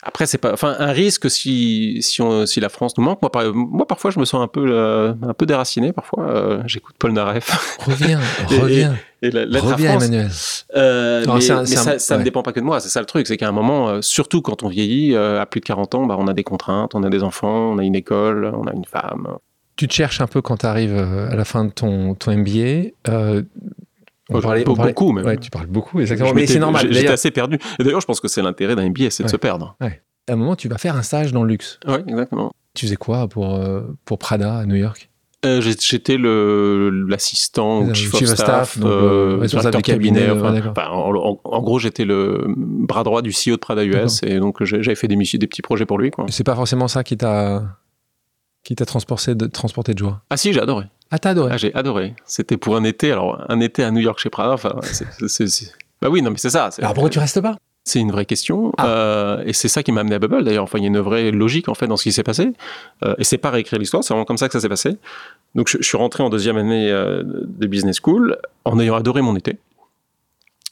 [0.07, 3.21] Après, c'est pas, enfin, un risque si, si, on, si la France nous manque.
[3.23, 5.93] Moi, par- moi, parfois, je me sens un peu, euh, un peu déraciné.
[5.93, 8.19] Parfois, euh, j'écoute Paul Naref Reviens,
[8.51, 10.03] Et- reviens, et la, lettre à reviens, France.
[10.03, 10.29] Emmanuel.
[10.75, 12.79] Euh, Non, mais c'est un- mais c'est un- ça, ne dépend pas que de moi,
[12.79, 15.65] c'est ça le truc, c'est qu'à un moment, surtout quand on vieillit, à plus de
[15.65, 18.45] 40 ans, bah, on a des contraintes, on a des enfants, on a une école,
[18.55, 19.27] on a une femme.
[19.75, 22.91] Tu te cherches un peu quand tu arrives à la fin de ton, ton MBA.
[24.29, 25.25] On parlait, on parlait- beaucoup même.
[25.25, 26.29] Ouais, tu parles beaucoup, exactement.
[26.29, 26.87] Je Mais c'est normal.
[26.91, 27.57] J'étais assez perdu.
[27.79, 29.31] Et d'ailleurs, je pense que c'est l'intérêt d'un MBA, c'est de Ouais.
[29.31, 29.75] se perdre.
[30.27, 31.79] à un moment, tu vas faire un stage dans le luxe.
[31.87, 32.51] Oui, exactement.
[32.73, 35.09] Tu faisais quoi pour, euh, pour Prada à New York?
[35.45, 40.31] Euh, J'étais l'assistant ou chief, chief of staff, staff, donc, euh, responsable directeur du cabinet,
[40.31, 44.63] enfin, enfin, en, gros, j'étais le bras droit du CEO de Prada US et donc
[44.63, 46.09] j'avais fait des, petits projets pour lui.
[46.29, 47.63] C'est pas forcément ça qui t'a
[48.65, 50.21] qui t'a transporté de, transporté de joie.
[50.29, 50.85] Ah si, j'ai adoré.
[51.11, 52.15] Ah, t'as adoré Ah, j'ai adoré.
[52.25, 54.53] C'était pour un été, alors un été à New York chez Prada.
[54.53, 54.73] Enfin,
[56.01, 56.69] bah oui, non, mais c'est ça.
[56.79, 57.55] Alors pourquoi tu restes pas?
[57.83, 58.73] C'est une vraie question.
[58.79, 58.87] Ah.
[58.87, 60.63] euh, et c'est ça qui m'a amené à Bubble d'ailleurs.
[60.63, 62.53] Enfin, il y a une vraie logique en fait dans ce qui s'est passé.
[63.03, 64.97] Euh, et c'est pas réécrire l'histoire, c'est vraiment comme ça que ça s'est passé.
[65.53, 69.21] Donc je, je suis rentré en deuxième année euh, de business school en ayant adoré
[69.21, 69.59] mon été.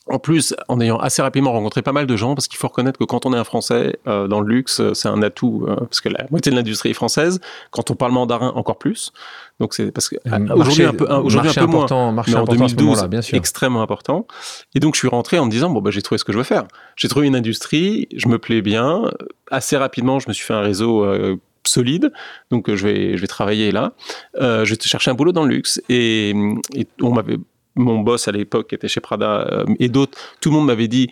[0.08, 3.00] En plus, en ayant assez rapidement rencontré pas mal de gens, parce qu'il faut reconnaître
[3.00, 5.76] que quand on est un Français euh, dans le luxe, euh, c'est un atout, euh,
[5.76, 7.40] parce que la moitié de l'industrie est française.
[7.72, 9.14] Quand on parle mandarin, encore plus.
[9.60, 10.16] Donc c'est parce que
[10.54, 13.08] aujourd'hui un peu, aujourd'hui un peu moins important, mais en important à ce 2012, moment-là,
[13.08, 13.38] bien sûr.
[13.38, 14.28] extrêmement important.
[14.76, 16.38] Et donc, je suis rentré en me disant, bon, bah, j'ai trouvé ce que je
[16.38, 16.66] veux faire.
[16.96, 19.12] J'ai trouvé une industrie, je me plais bien.
[19.52, 22.12] Assez rapidement, je me suis fait un réseau euh, solide.
[22.52, 23.94] Donc, je vais, je vais travailler là.
[24.42, 25.82] Euh, je cherchais un boulot dans le luxe.
[25.88, 26.32] Et,
[26.76, 27.38] et on m'avait,
[27.76, 30.88] mon boss à l'époque qui était chez Prada euh, et d'autres, tout le monde m'avait
[30.88, 31.10] dit,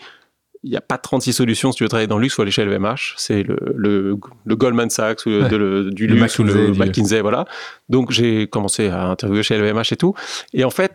[0.63, 2.51] il n'y a pas 36 solutions si tu veux travailler dans le luxe, faut aller
[2.51, 3.15] chez LVMH.
[3.17, 4.15] C'est le, le,
[4.45, 5.49] le Goldman Sachs ou le- Ouais.
[5.49, 7.45] de le- du Le luxe ou McKinsey, le du- McKinsey, voilà.
[7.89, 10.13] Donc, j'ai commencé à interviewer chez LVMH et tout.
[10.53, 10.91] Et en fait,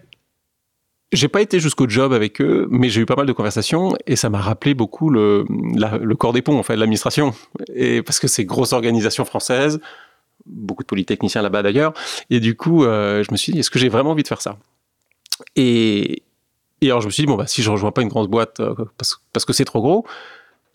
[1.12, 4.14] j'ai pas été jusqu'au job avec eux, mais j'ai eu pas mal de conversations et
[4.16, 5.44] ça m'a rappelé beaucoup le,
[5.74, 7.32] la- le corps des ponts, en fait, l'administration.
[7.74, 9.80] Et parce que c'est grosse organisation française,
[10.46, 11.92] beaucoup de polytechniciens là-bas d'ailleurs.
[12.30, 14.42] Et du coup, euh, je me suis dit, est-ce que j'ai vraiment envie de faire
[14.42, 14.58] ça?
[15.54, 16.22] Et,
[16.82, 18.74] alors je me suis dit, bon, bah, si je rejoins pas une grosse boîte euh,
[18.98, 20.06] parce, parce que c'est trop gros,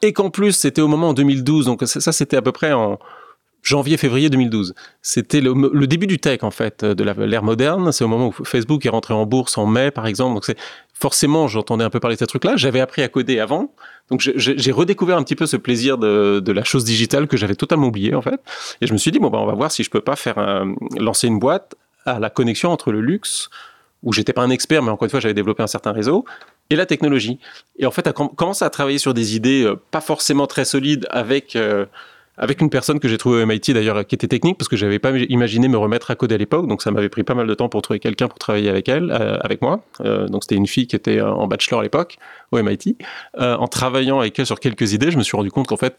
[0.01, 3.00] et qu'en plus c'était au moment en 2012, donc ça, c'était à peu près en
[3.63, 4.74] janvier-février 2012.
[5.01, 7.91] C'était le, début du tech en fait, de l'ère moderne.
[7.91, 10.34] C'est au moment où Facebook est rentré en bourse en mai par exemple.
[10.34, 10.58] Donc
[10.94, 12.56] forcément j'entendais un peu parler de ces trucs-là.
[12.56, 13.74] J'avais appris à coder avant,
[14.10, 17.88] donc j'ai redécouvert un petit peu ce plaisir de, la chose digitale que j'avais totalement
[17.88, 18.41] oublié en fait.
[18.82, 20.38] Et je me suis dit bon bah on va voir si je peux pas faire
[20.38, 21.75] un- lancer une boîte
[22.06, 23.50] à la connexion entre le luxe
[24.03, 26.25] où j'étais pas un expert, mais encore une fois, j'avais développé un certain réseau,
[26.70, 27.39] et la technologie.
[27.77, 30.65] Et en fait, à com- commencer à travailler sur des idées euh, pas forcément très
[30.65, 31.86] solides avec, euh,
[32.38, 34.98] avec une personne que j'ai trouvée au MIT d'ailleurs, qui était technique, parce que j'avais
[34.98, 37.53] pas imaginé me remettre à coder à l'époque, donc ça m'avait pris pas mal de
[37.53, 39.84] temps pour trouver quelqu'un pour travailler avec elle, euh, avec moi.
[40.00, 42.17] Donc c'était une fille qui était en bachelor à l'époque,
[42.51, 42.98] au MIT.
[43.38, 45.96] En travaillant avec elle sur quelques idées, je me suis rendu compte qu'en fait,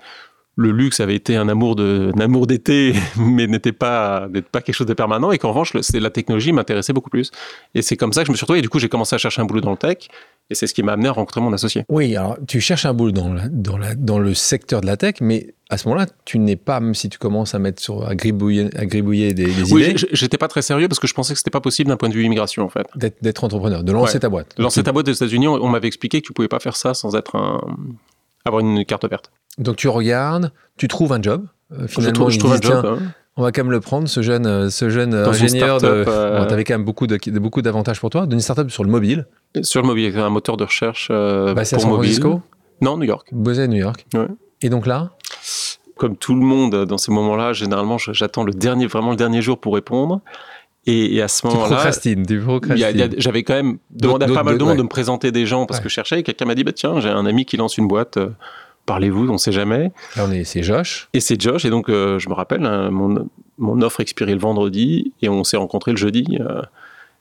[0.56, 4.74] le luxe avait été un amour de, un amour d'été, mais n'était pas, pas quelque
[4.74, 7.30] chose de permanent, et qu'en revanche, c'est la technologie m'intéressait beaucoup plus.
[7.74, 8.58] Et c'est comme ça que je me suis retrouvé.
[8.58, 10.08] Et du coup, j'ai commencé à chercher un boulot dans le tech,
[10.50, 11.84] et c'est ce qui m'a amené à rencontrer mon associé.
[11.88, 14.98] Oui, alors tu cherches un boulot dans, la- dans, la- dans le secteur de la
[14.98, 18.06] tech, mais à ce moment-là, tu n'es pas, même si tu commences à mettre sur
[18.06, 21.06] à gribouiller, à gribouiller des, des Oui, idées, j- j'étais pas très sérieux parce que
[21.06, 22.86] je pensais que c'était pas possible d'un point de vue immigration, en fait.
[22.94, 24.20] d'être, d'être entrepreneur, de lancer Ouais.
[24.20, 24.54] ta boîte.
[24.58, 26.76] De lancer ta boîte aux États-Unis, on, on m'avait expliqué que tu pouvais pas faire
[26.76, 27.58] ça sans être un,
[28.44, 29.30] avoir une carte verte.
[29.58, 31.46] Donc tu regardes, tu trouves un job.
[31.72, 32.84] Euh, Je finalement, trouve, je trouve un job.
[32.86, 32.98] hein.
[33.36, 35.80] on va quand même le prendre, ce jeune, euh, ce jeune Dans une ingénieur.
[35.80, 35.86] De...
[35.86, 38.26] euh, Bon, t'avais quand même beaucoup, de, de- beaucoup d'avantages pour toi.
[38.26, 39.26] D'une startup sur le mobile.
[39.62, 42.10] Sur le mobile, un moteur de recherche euh, à pour San mobile.
[42.14, 42.42] Francisco,
[42.80, 43.28] Non, New York.
[43.32, 44.06] à New York.
[44.14, 44.26] Ouais.
[44.62, 45.10] Et donc là,
[45.96, 49.58] Comme tout le monde dans ces moments-là, généralement, j'attends le dernier, vraiment le dernier jour
[49.58, 50.20] pour répondre.
[50.86, 51.90] Et, et à ce moment-là,
[53.18, 54.78] j'avais quand même demandé à pas mal de monde ouais.
[54.78, 55.84] de me présenter des gens parce Ouais.
[55.84, 56.20] que je cherchais.
[56.20, 58.16] Et quelqu'un m'a dit bah, Tiens, j'ai un ami qui lance une boîte.
[58.16, 58.30] euh,
[58.84, 59.92] Parlez-vous, on sait jamais.
[60.44, 61.08] C'est Josh.
[61.12, 61.64] Et c'est Josh.
[61.64, 65.44] Et donc, euh, je me rappelle, hein, mon, mon offre expirait le vendredi et on
[65.44, 66.26] s'est rencontrés le jeudi.
[66.40, 66.62] euh,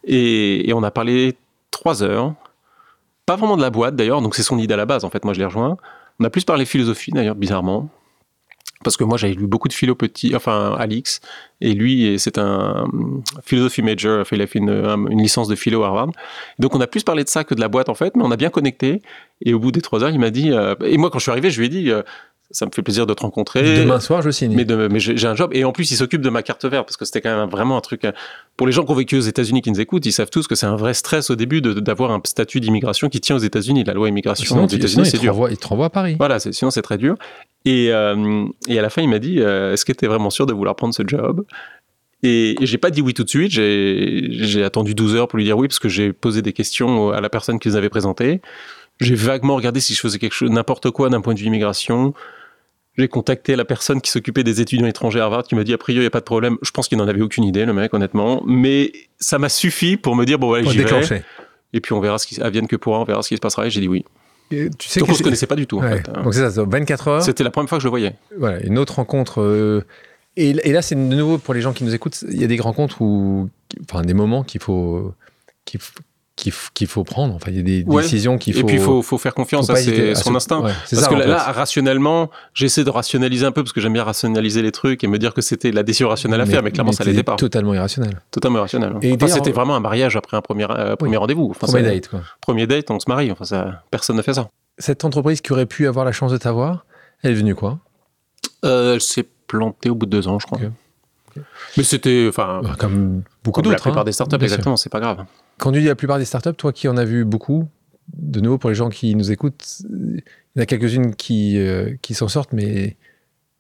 [0.04, 1.36] et, et on a parlé
[1.69, 2.34] trois heures.
[3.28, 5.04] Pas vraiment de la boîte d'ailleurs, donc c'est son idée à la base.
[5.04, 5.78] En fait, moi, je l'ai rejoint.
[6.19, 7.89] On a plus parlé philosophie d'ailleurs, bizarrement.
[8.84, 11.20] Parce que moi, j'avais lu beaucoup de philo petit, enfin, Alix.
[11.62, 14.26] Et lui, c'est un hum, philosophie major.
[14.32, 16.10] Il a fait une, un- une licence de philo à Harvard.
[16.58, 18.32] Donc, on a plus parlé de ça que de la boîte, en fait, mais on
[18.32, 19.02] a bien connecté.
[19.46, 20.52] Et au bout des trois heures, il m'a dit.
[20.52, 22.02] euh, et moi, quand je suis arrivé, je lui ai dit euh,
[22.54, 23.80] Ça me fait plaisir de te rencontrer.
[23.84, 24.54] Demain soir, je signe.
[24.56, 25.52] Mais, de- mais j'ai un job.
[25.54, 27.78] Et en plus, il s'occupe de ma carte verte parce que c'était quand même vraiment
[27.78, 28.04] un truc.
[28.06, 28.12] euh,
[28.58, 30.56] Pour les gens qui ont vécu aux États-Unis qui nous écoutent, ils savent tous que
[30.56, 33.84] c'est un vrai stress au début d'avoir un statut d'immigration qui tient aux États-Unis.
[33.86, 35.34] La loi immigration sinon, aux États-Unis, c'est dur.
[35.34, 36.16] renvoie, il te renvoie à Paris.
[36.20, 37.16] Voilà, sinon c'est très dur.
[37.66, 40.30] Et, euh, et à la fin, il m'a dit euh, Est-ce que tu es vraiment
[40.30, 41.44] sûr de vouloir prendre ce job?
[42.24, 43.52] Et, j'ai pas dit oui tout de suite.
[43.52, 47.12] J'ai j'ai attendu 12 heures pour lui dire oui parce que j'ai posé des questions
[47.12, 48.42] à la personne qui nous avait présenté.
[49.00, 52.14] J'ai vaguement regardé si je faisais quelque chose, n'importe quoi d'un point de vue immigration.
[52.98, 55.78] J'ai contacté la personne qui s'occupait des étudiants étrangers à Harvard qui m'a dit a
[55.78, 56.58] priori il n'y a pas de problème.
[56.62, 60.16] Je pense qu'il n'en avait aucune idée le mec honnêtement, mais ça m'a suffi pour
[60.16, 61.24] me dire bon Pour j'y vais.
[61.74, 63.66] Et puis on verra ce qui advienne que pourra, on verra ce qui se passera.
[63.66, 64.04] Et j'ai dit oui.
[64.52, 66.02] Et Tu sais Donc que on se c'est- connaissait pas du tout en Ouais.
[66.02, 66.10] fait.
[66.10, 66.24] hein.
[66.24, 67.24] Donc c'est ça, c'est 24 heures.
[67.24, 68.16] C'était la première fois que je le voyais.
[68.38, 69.42] Voilà, une autre rencontre.
[69.42, 69.86] euh,
[70.36, 72.24] et, et là, c'est de nouveau pour les gens qui nous écoutent.
[72.30, 73.50] Il y a des rencontres où,
[73.90, 75.14] enfin, des moments qu'il faut,
[75.64, 75.80] qu'il
[76.36, 77.36] qu'il faut prendre.
[77.36, 78.02] Enfin, il y a des Ouais.
[78.02, 78.62] décisions qu'il faut.
[78.62, 80.62] Et puis il faut, faut faire confiance faut à ses- son instinct.
[80.62, 84.04] ouais, Parce ça, que là, rationnellement, j'essaie de rationaliser un peu parce que j'aime bien
[84.04, 86.94] rationaliser les trucs et me dire que c'était la décision rationnelle à faire, mais clairement
[86.94, 87.36] ça t'es l'était pas.
[87.36, 88.22] Totalement irrationnel.
[88.32, 88.96] Totalement irrationnel.
[89.04, 91.48] Et Enfin, c'était vraiment un mariage après un premier, euh, premier rendez-vous.
[91.52, 92.22] Enfin, Premier ça- date, quoi.
[92.41, 93.32] Premier date, on se marie.
[93.32, 94.50] Enfin, ça, personne ne fait ça.
[94.80, 96.86] Cette entreprise qui aurait pu avoir la chance de t'avoir,
[97.22, 97.80] elle est venue quoi
[98.65, 100.60] Euh, elle s'est plantée au bout de deux ans, je crois.
[101.78, 103.84] Mais c'était, enfin, Bah, Comme beaucoup comme la d'autres.
[103.84, 104.06] plupart hein.
[104.06, 105.26] des startups, exactement, c'est pas grave.
[105.60, 107.67] Quand tu dis la plupart des startups, toi qui en as vu beaucoup,
[108.13, 110.24] de nouveau pour les gens qui nous écoutent, il
[110.56, 112.98] y en a quelques-unes qui, euh, qui s'en sortent, mais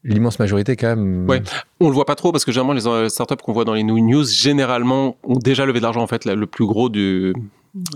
[0.03, 1.29] l'immense majorité quand même.
[1.29, 1.41] Ouais.
[1.79, 3.83] On le voit pas trop parce que généralement les euh, startups qu'on voit dans les
[3.83, 6.25] news généralement ont déjà levé de l'argent en fait.
[6.25, 7.33] Là, le plus gros du,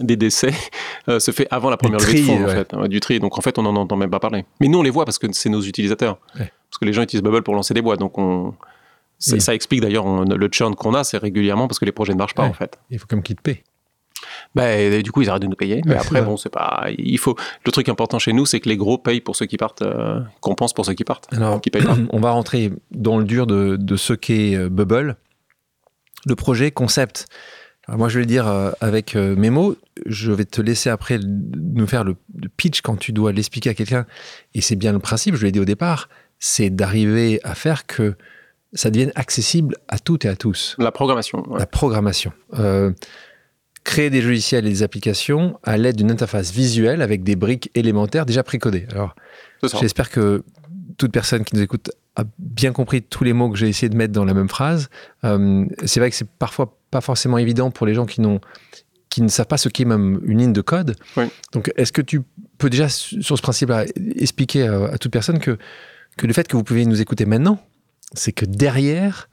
[0.02, 0.54] des décès
[1.10, 2.54] euh, se fait avant la première levée tri, de fonds en ouais.
[2.56, 3.20] fait, Ouais, du tri.
[3.20, 4.46] Donc en fait on n'en entend même pas parler.
[4.62, 6.20] Mais nous on les voit parce que c'est nos utilisateurs.
[6.40, 6.52] Ouais.
[6.70, 8.00] Parce que les gens utilisent Bubble pour lancer des boîtes.
[8.00, 8.54] Donc on
[9.32, 9.42] Oui.
[9.42, 12.34] ça explique d'ailleurs le churn qu'on a, c'est régulièrement parce que les projets ne marchent
[12.36, 12.50] pas Ouais.
[12.50, 12.78] en fait.
[12.90, 13.64] Il faut comme qu'ils te paient.
[14.56, 15.82] Bah, et du coup, ils arrêtent de nous payer.
[15.86, 16.88] Mais Ouais, après, bon, c'est pas.
[16.98, 17.36] Il faut.
[17.66, 20.22] Le truc important chez nous, c'est que les gros payent pour ceux qui partent, euh,
[20.40, 21.98] compensent pour ceux qui partent, Alors, qui payent pas.
[22.12, 25.18] on va rentrer dans le dur de, de ce qu'est euh, Bubble.
[26.26, 27.28] Le projet concept.
[27.88, 29.76] Alors moi, je vais le dire euh, avec euh, mes mots.
[30.06, 33.74] Je vais te laisser après nous faire le, le pitch quand tu dois l'expliquer à
[33.74, 34.06] quelqu'un.
[34.56, 38.16] Et c'est bien le principe, je l'ai dit au départ, c'est d'arriver à faire que
[38.76, 40.76] ça devienne accessible à toutes et à tous.
[40.78, 41.44] La programmation.
[41.50, 41.58] ouais.
[41.60, 42.32] La programmation.
[42.60, 42.92] Euh,
[43.84, 48.26] créer des logiciels et des applications à l'aide d'une interface visuelle avec des briques élémentaires
[48.26, 48.86] déjà précodées.
[48.92, 49.16] Alors.
[49.80, 50.44] J'espère que
[50.98, 53.96] toute personne qui nous écoute a bien compris tous les mots que j'ai essayé de
[53.98, 54.90] mettre dans la même phrase.
[55.24, 58.40] Euh, c'est vrai que c'est parfois pas forcément évident pour les gens qui, n'ont,
[59.10, 60.96] qui ne savent pas ce qu'est même une ligne de code.
[61.18, 61.26] Oui.
[61.52, 62.22] Donc, est-ce que tu
[62.58, 63.86] peux déjà, su- sur ce principe-là,
[64.16, 65.58] expliquer à, à toute personne que,
[66.18, 67.60] que le fait que vous pouvez nous écouter maintenant,
[68.16, 69.30] c'est que derrière,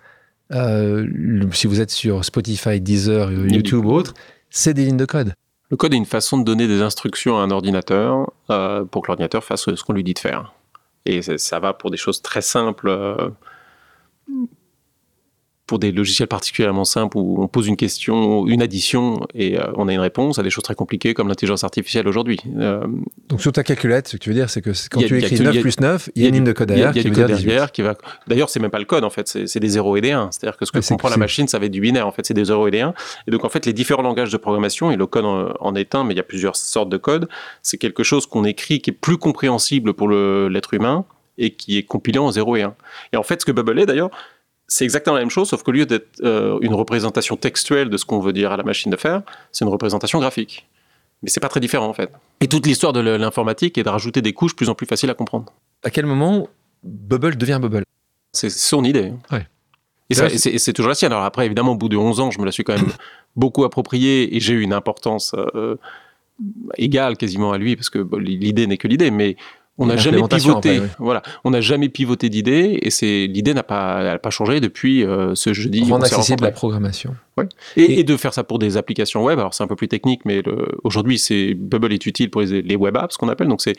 [0.53, 1.07] euh,
[1.53, 4.15] si vous êtes sur Spotify, Deezer, YouTube ou autre,
[4.51, 5.35] c'est des lignes de code.
[5.71, 9.09] Le code est une façon de donner des instructions à un ordinateur euh, pour que
[9.09, 10.53] l'ordinateur fasse ce qu'on lui dit de faire.
[11.07, 13.31] Et ça, ça va pour des choses très simples, euh,
[15.67, 19.87] pour des logiciels particulièrement simples où on pose une question, une addition, et euh, on
[19.89, 22.39] a une réponse à des choses très compliquées comme l'intelligence artificielle aujourd'hui.
[22.59, 22.85] Euh,
[23.29, 25.19] Donc, sur ta calculette, ce que tu veux dire, c'est que quand a- tu a
[25.19, 26.71] écris que- 9 il y a- plus 9, il y a une ligne de code
[26.71, 27.47] a, derrière a qui du veut code dire 18.
[27.49, 27.95] derrière qui va.
[28.27, 30.31] D'ailleurs, c'est même pas le code en fait, c'est des 0 et des 1.
[30.33, 32.35] C'est-à-dire que ce que comprend la machine, ça va être du binaire en fait, c'est
[32.35, 32.93] des 0 et des 1.
[33.29, 35.95] Et donc en fait, les différents langages de programmation, et le code en, en est
[35.95, 37.29] un, mais il y a plusieurs sortes de code,
[37.63, 41.05] c'est quelque chose qu'on écrit qui est plus compréhensible pour l'être humain
[41.39, 42.75] et qui est compilé en 0 et 1.
[43.15, 44.11] Et en fait, ce que Bubble est d'ailleurs,
[44.73, 48.07] c'est exactement la même chose, sauf qu'au lieu d'être euh, une représentation textuelle de ce
[48.07, 50.67] qu'on veut dire à la machine de faire, c'est une représentation graphique.
[51.23, 52.11] Mais c'est pas très différent en fait.
[52.41, 55.15] Et toute l'histoire de l'informatique est de rajouter des couches plus en plus faciles à
[55.15, 55.53] comprendre.
[55.85, 56.49] À quel moment
[56.83, 57.85] Bubble devient Bubble?
[58.33, 59.13] C'est son idée.
[59.31, 59.47] Ouais.
[60.09, 61.13] Et, c'est toujours la sienne.
[61.13, 62.93] Alors après, évidemment, au bout de 11 ans, je me la suis quand même
[63.37, 65.77] beaucoup appropriée et j'ai eu une importance euh,
[66.79, 69.37] égale quasiment à lui parce que bon, l'idée n'est que l'idée, mais
[69.79, 70.77] on n'a jamais pivoté.
[70.77, 70.87] après, oui.
[70.99, 75.35] Voilà, on n'a jamais pivoté d'idée et c'est l'idée n'a pas, pas changé depuis euh,
[75.35, 75.81] ce jeudi.
[75.91, 77.17] Rendre accessible la programmation.
[77.77, 79.39] Et, Et- et de faire ça pour des applications web.
[79.39, 80.43] Alors c'est un peu plus technique, mais
[80.85, 83.49] aujourd'hui, c'est Bubble est utile pour les, les web apps, ce qu'on appelle.
[83.49, 83.73] Donc c'est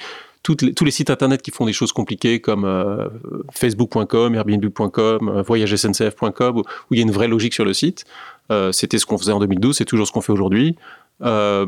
[0.62, 3.08] les- tous les sites internet qui font des choses compliquées comme euh,
[3.53, 8.06] Facebook.com, Airbnb.com, euh, VoyageSNCF.com, où, où il y a une vraie logique sur le site.
[8.51, 10.75] Euh, C'était ce qu'on faisait en 2012, c'est toujours ce qu'on fait aujourd'hui.
[11.21, 11.65] Euh,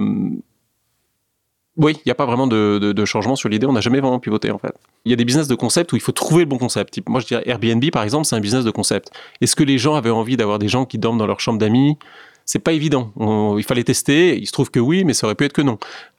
[1.77, 3.65] oui, il n'y a pas vraiment de, changement sur l'idée.
[3.65, 4.73] On n'a jamais vraiment pivoté en fait.
[5.03, 6.99] Il y a des business de concept où il faut trouver le bon concept.
[7.07, 9.11] Moi, je dirais Airbnb par exemple, c'est un business de concept.
[9.41, 11.97] Est-ce que les gens avaient envie d'avoir des gens qui dorment dans leur chambre d'amis?
[12.45, 13.11] C'est pas évident.
[13.57, 14.37] Il fallait tester.
[14.37, 15.77] Il se trouve que oui, mais ça aurait pu être que non.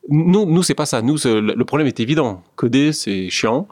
[0.08, 1.00] Nous, nous, c'est pas ça.
[1.00, 2.42] Nous, le problème est évident.
[2.56, 3.68] Coder, c'est chiant.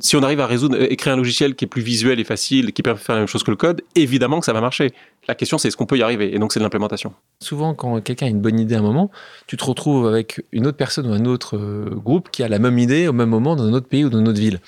[0.00, 2.72] Si on arrive à résoudre, euh, écrire un logiciel qui est plus visuel et facile,
[2.72, 4.92] qui permet de faire la même chose que le code, évidemment que ça va marcher.
[5.28, 6.34] La question, c'est est-ce qu'on peut y arriver?
[6.34, 7.12] Et donc, c'est de l'implémentation.
[7.40, 9.10] Souvent, quand quelqu'un a une bonne idée à un moment,
[9.46, 12.58] tu te retrouves avec une autre personne ou un autre euh, groupe qui a la
[12.58, 14.60] même idée au même moment dans un autre pays ou dans une autre ville.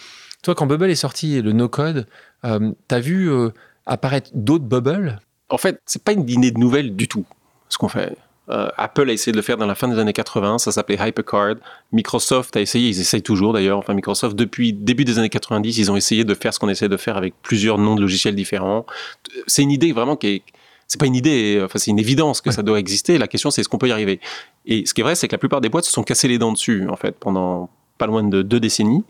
[0.43, 2.07] Toi, quand Bubble est sorti, le no-code,
[2.45, 3.51] euh, t'as vu euh,
[3.85, 7.25] apparaître d'autres Bubble En fait, c'est pas une idée nouvelle du tout,
[7.69, 8.17] ce qu'on fait.
[8.49, 10.97] Euh, Apple a essayé de le faire dans la fin des années 80, ça s'appelait
[11.01, 11.57] HyperCard.
[11.93, 13.79] Microsoft a essayé, ils essayent toujours d'ailleurs.
[13.79, 16.89] Enfin, Microsoft, depuis début des années 90, ils ont essayé de faire ce qu'on essaie
[16.89, 18.87] de faire avec plusieurs noms de logiciels différents.
[19.47, 20.43] C'est une idée vraiment qui est.
[20.89, 22.55] C'est pas une idée, enfin, c'est une évidence que Ouais.
[22.55, 23.19] ça doit exister.
[23.19, 24.21] La question, c'est est-ce qu'on peut y arriver?
[24.67, 26.39] Et ce qui est vrai, c'est que la plupart des boîtes se sont cassées les
[26.39, 29.03] dents dessus, en fait, pendant pas loin de deux décennies.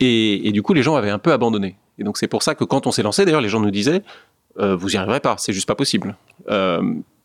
[0.00, 1.76] Et, et du coup, les gens avaient un peu abandonné.
[2.00, 4.02] Et donc, c'est pour ça que quand on s'est lancé, d'ailleurs, les gens nous disaient
[4.58, 6.16] euh, Vous y arriverez pas, c'est juste pas possible.
[6.50, 6.82] Euh,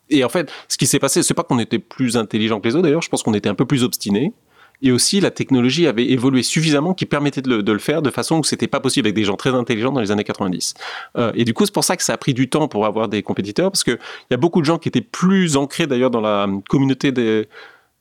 [0.09, 2.75] et en fait, ce qui s'est passé, c'est pas qu'on était plus intelligent que les
[2.75, 4.33] autres, d'ailleurs, je pense qu'on était un peu plus obstinés.
[4.81, 8.43] Et aussi, la technologie avait évolué suffisamment qui permettait de le, faire de façon où
[8.45, 10.73] c'était pas possible avec des gens très intelligents dans les années 90.
[11.17, 13.09] Euh, et du coup, c'est pour ça que ça a pris du temps pour avoir
[13.09, 13.99] des compétiteurs, parce qu'il
[14.31, 17.49] y a beaucoup de gens qui étaient plus ancrés d'ailleurs dans la communauté des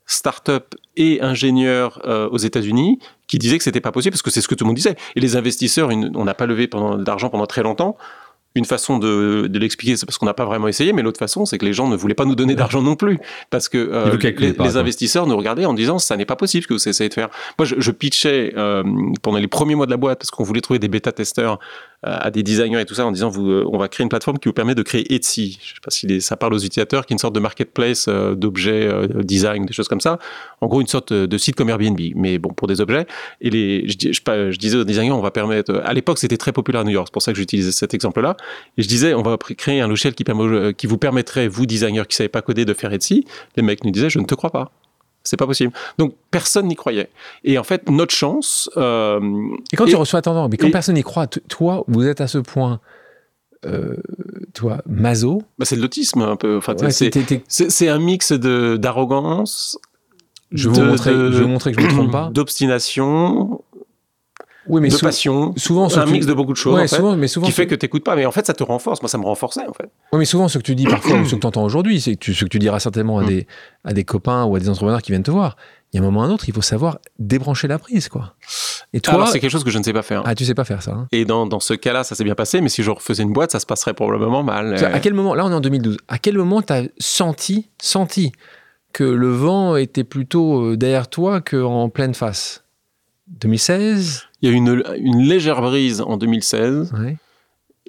[0.06, 4.40] startups et ingénieurs euh, aux États-Unis qui disaient que c'était pas possible parce que c'est
[4.40, 4.96] ce que tout le monde disait.
[5.16, 6.68] Et les investisseurs, on n'a pas levé
[6.98, 7.96] d'argent pendant très longtemps.
[8.54, 11.44] Une façon de, de l'expliquer, c'est parce qu'on n'a pas vraiment essayé, mais l'autre façon,
[11.44, 13.18] c'est que les gens ne voulaient pas nous donner d'argent non plus.
[13.50, 16.68] Parce que euh, les, les investisseurs nous regardaient en disant ça n'est pas possible ce
[16.68, 17.28] que vous essayez de faire.
[17.58, 18.82] Moi, je, je pitchais euh,
[19.22, 21.60] pendant les premiers mois de la boîte parce qu'on voulait trouver des bêta-testeurs
[22.06, 24.38] euh, à des designers et tout ça en disant vous, on va créer une plateforme
[24.38, 25.58] qui vous permet de créer Etsy.
[25.62, 28.88] Je sais pas si ça parle aux utilisateurs, qui est une sorte de marketplace d'objets
[29.22, 30.18] design, des choses comme ça.
[30.60, 33.06] En gros, une sorte de site comme Airbnb, mais bon, pour des objets.
[33.40, 35.82] Et les, je, je, je disais aux designers, on va permettre.
[35.84, 38.36] À l'époque, c'était très populaire à New York, c'est pour ça que j'utilisais cet exemple-là.
[38.76, 42.04] Et je disais, on va créer un logiciel qui, permet, qui vous permettrait, vous, designers
[42.08, 43.24] qui ne savez pas coder, de faire Etsy.
[43.56, 44.70] Les mecs nous disaient, je ne te crois pas.
[45.24, 45.72] C'est pas possible.
[45.98, 47.10] Donc personne n'y croyait.
[47.44, 48.70] Et en fait, notre chance.
[48.76, 49.20] Euh,
[49.72, 52.38] et quand tu reçois, attends, mais quand personne n'y croit, toi, vous êtes à ce
[52.38, 52.80] point.
[53.66, 53.96] Euh,
[54.54, 55.42] toi, maso.
[55.58, 56.56] Bah, c'est de l'autisme un peu.
[56.56, 56.74] Enfin,
[57.48, 59.78] c'est un mix d'arrogance.
[60.50, 62.30] Je, je vais vous montrer que je ne me trompe pas.
[62.32, 63.60] D'obstination,
[64.68, 67.28] oui, mais de passion, souvent c'est un mix de beaucoup de choses en fait, mais
[67.28, 68.16] souvent, qui fait que tu n'écoutes pas.
[68.16, 69.02] Mais en fait, ça te renforce.
[69.02, 69.90] Moi, ça me renforçait en fait.
[70.12, 72.18] Oui, mais souvent, ce que tu dis parfois ou ce que tu entends aujourd'hui, c'est
[72.22, 73.26] ce que tu diras certainement à, mm.
[73.26, 73.46] des,
[73.84, 75.56] à des copains ou à des entrepreneurs qui viennent te voir.
[75.92, 78.34] Il y a un moment ou un autre, il faut savoir débrancher la prise, quoi.
[78.92, 80.22] Et toi, alors c'est quelque chose que je ne sais pas faire.
[80.24, 80.92] Ah, tu sais pas faire ça.
[80.92, 81.08] Hein.
[81.12, 83.52] Et dans, dans ce cas-là, ça s'est bien passé, mais si je refaisais une boîte,
[83.52, 84.74] ça se passerait probablement mal.
[84.84, 85.96] À quel moment, là, on est en 2012.
[86.08, 88.32] À quel moment tu as senti, senti
[88.92, 92.64] que le vent était plutôt euh, derrière toi qu'en pleine face?
[93.28, 96.92] 2016 Il y a eu une, une légère brise en 2016.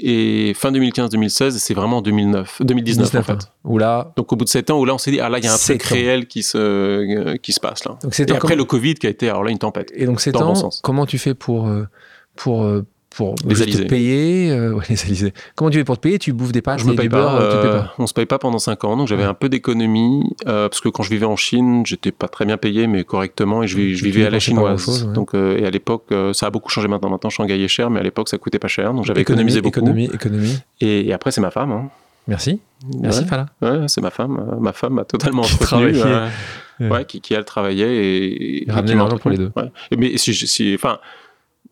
[0.01, 3.31] Et fin 2015-2016, c'est vraiment 2009, 2019 en fait.
[3.33, 3.37] Hein.
[3.65, 5.39] Où là, Donc au bout de 7 ans, où là on s'est dit, ah là
[5.39, 7.97] il y a un truc réel qui se, euh, qui se passe là.
[8.01, 9.91] Donc, et après le Covid qui a été, alors là une tempête.
[9.93, 11.85] Et donc 7 ans, comment tu fais pour, euh,
[12.37, 16.19] pour euh, pour les Te payer euh, ouais, les Comment tu fais pour te payer?
[16.19, 18.83] Tu bouffes des pâtes Je me paye pas, euh, On se paye pas pendant 5
[18.83, 22.11] ans, donc j'avais un peu d'économie euh, parce que quand je vivais en Chine, j'étais
[22.11, 25.07] pas très bien payé, mais correctement, et je, vivais à la chinoise.
[25.13, 27.09] Donc et à l'époque, ça a beaucoup changé maintenant.
[27.09, 29.79] Maintenant, Shanghai est cher, mais à l'époque, ça coûtait pas cher, donc j'avais économisé beaucoup.
[29.79, 30.57] Économie, économie.
[30.81, 31.71] Et, après, c'est ma femme.
[31.71, 31.89] Hein.
[32.27, 32.59] Merci.
[32.99, 33.47] Merci, Fala.
[33.87, 34.57] C'est ma femme.
[34.59, 35.99] Ma femme a totalement entretenu.
[36.79, 39.51] ouais, qui, qui, elle travaillait et, et l'argent pour les deux.
[39.97, 40.99] Mais si, si enfin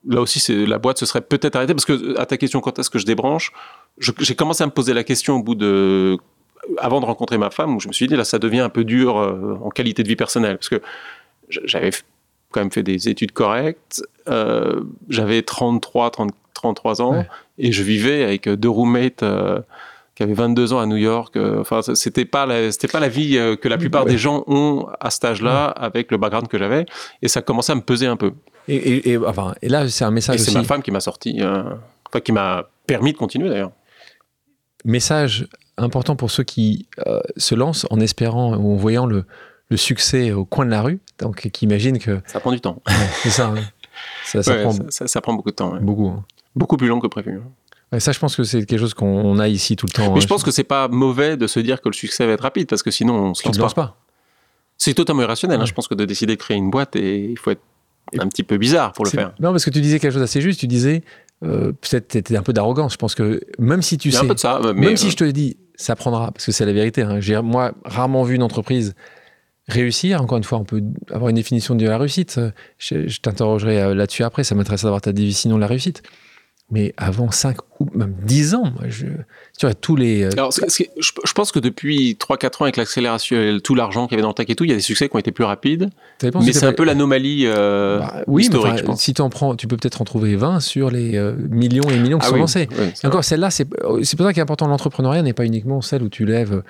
[0.07, 2.79] là aussi, c'est la boîte se serait peut-être arrêtée parce que à ta question, quand
[2.79, 3.51] est-ce que je débranche,
[3.97, 6.17] j'ai commencé à me poser la question au bout de
[6.79, 8.83] avant de rencontrer ma femme où je me suis dit là, ça devient un peu
[8.83, 10.81] dur euh, en qualité de vie personnelle parce que
[11.49, 11.91] j'avais
[12.51, 16.11] quand même fait des études correctes, euh, j'avais 33,
[16.53, 17.25] 33 ans
[17.57, 19.23] et je vivais avec deux roommates.
[20.17, 21.37] Euh, qui avaient 22 ans à New York.
[21.59, 25.25] Enfin, c'était pas c'était pas la vie que la plupart des gens ont à cet
[25.25, 26.85] âge-là avec le background que j'avais,
[27.21, 28.33] et ça commençait à me peser un peu.
[28.67, 30.39] Et, et, enfin, et là, c'est un message.
[30.39, 31.63] c'est ma femme qui m'a sorti, euh,
[32.07, 33.71] enfin, qui m'a permis de continuer d'ailleurs.
[34.83, 39.25] Message important pour ceux qui euh, se lancent en espérant ou en voyant le,
[39.69, 42.21] le, succès au coin de la rue, donc qui imaginent que.
[42.25, 42.81] Ça prend du temps.
[43.23, 43.53] c'est ça,
[44.25, 44.73] ça, ça, prend...
[44.89, 45.75] Ça, prend beaucoup de temps.
[45.81, 46.07] Beaucoup.
[46.07, 46.25] Hein.
[46.55, 47.39] Beaucoup plus long que prévu.
[47.99, 50.13] Ça, je pense que c'est quelque chose qu'on a ici tout le temps.
[50.13, 50.29] Mais je hein.
[50.29, 52.83] pense que c'est pas mauvais de se dire que le succès va être rapide, parce
[52.83, 53.97] que sinon on se lance, pas.
[54.77, 55.61] C'est totalement irrationnel.
[55.61, 55.65] Hein.
[55.65, 57.61] Je pense que de décider de créer une boîte, et il faut être
[58.19, 59.33] un petit peu bizarre pour le faire.
[59.39, 60.59] Non, parce que tu disais quelque chose d'assez juste.
[60.59, 61.03] Tu disais,
[61.43, 62.93] euh, peut-être c'était un peu d'arrogance.
[62.93, 65.11] Je pense que même si tu sais, un peu de ça, mais même si euh,
[65.11, 67.03] je te dis, ça prendra, parce que c'est la vérité.
[67.03, 67.21] Hein.
[67.21, 68.95] J'ai moi rarement vu une entreprise
[69.69, 70.21] réussir.
[70.21, 72.39] Encore une fois, on peut avoir une définition de la réussite.
[72.79, 74.43] Je, t'interrogerai euh, là-dessus après.
[74.43, 76.03] Ça m'intéresse d'avoir ta définition de la réussite
[76.69, 79.05] mais avant 5 ou même 10 ans, moi, je,
[79.57, 80.23] tu vois, tous les...
[80.23, 84.23] Euh, Alors, je, pense que depuis 3-4 ans, avec l'accélération, tout l'argent qu'il y avait
[84.23, 85.89] dans le tech et tout, il y a des succès qui ont été plus rapides.
[86.21, 89.77] Mais c'est un peu l'anomalie euh, bah, oui, historique, Si tu en prends, tu peux
[89.77, 92.67] peut-être en trouver 20 sur les euh, millions et millions qui ah sont lancés.
[93.05, 96.25] encore, celle-là, c'est pour ça qu'il est important, l'entrepreneuriat n'est pas uniquement celle où tu
[96.25, 96.63] lèves,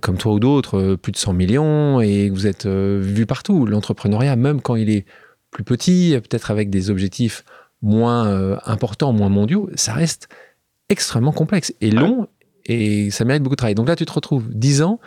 [0.00, 3.66] comme toi ou d'autres, plus de 100 millions et vous êtes vu partout.
[3.66, 5.06] L'entrepreneuriat, même quand il est
[5.50, 7.44] plus petit, peut-être avec des objectifs
[7.84, 10.28] moins euh, importants, moins mondiaux, ça reste
[10.88, 12.28] extrêmement complexe et long
[12.66, 13.74] et ça mérite beaucoup de travail.
[13.74, 15.00] Donc là, tu te retrouves 10 ans.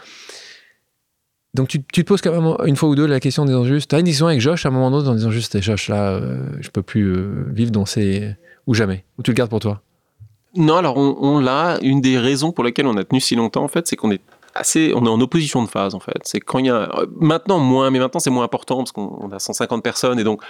[1.53, 3.89] Donc tu, te poses quand même une fois ou deux la question en disant juste,
[3.89, 6.11] tu as une discussion avec Josh à un moment donné en disant juste, Josh, là,
[6.11, 8.35] euh, je peux plus euh, vivre dans ces...
[8.67, 9.81] ou jamais, ou tu le gardes pour toi?
[10.55, 13.63] Non, alors on, on l'a, une des raisons pour lesquelles on a tenu si longtemps,
[13.63, 14.21] en fait, c'est qu'on est
[14.53, 16.19] assez, on est en opposition de phase, en fait.
[16.23, 19.39] C'est quand il y a, maintenant moins, mais maintenant c'est moins important parce qu'on a
[19.39, 20.43] 150 personnes et donc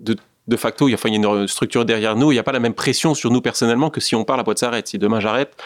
[0.00, 0.16] de
[0.48, 2.74] de facto, il y, a, une structure derrière nous, il n'y a pas la même
[2.74, 4.86] pression sur nous personnellement que si on part, la boîte s'arrête.
[4.88, 5.56] Si demain j'arrête,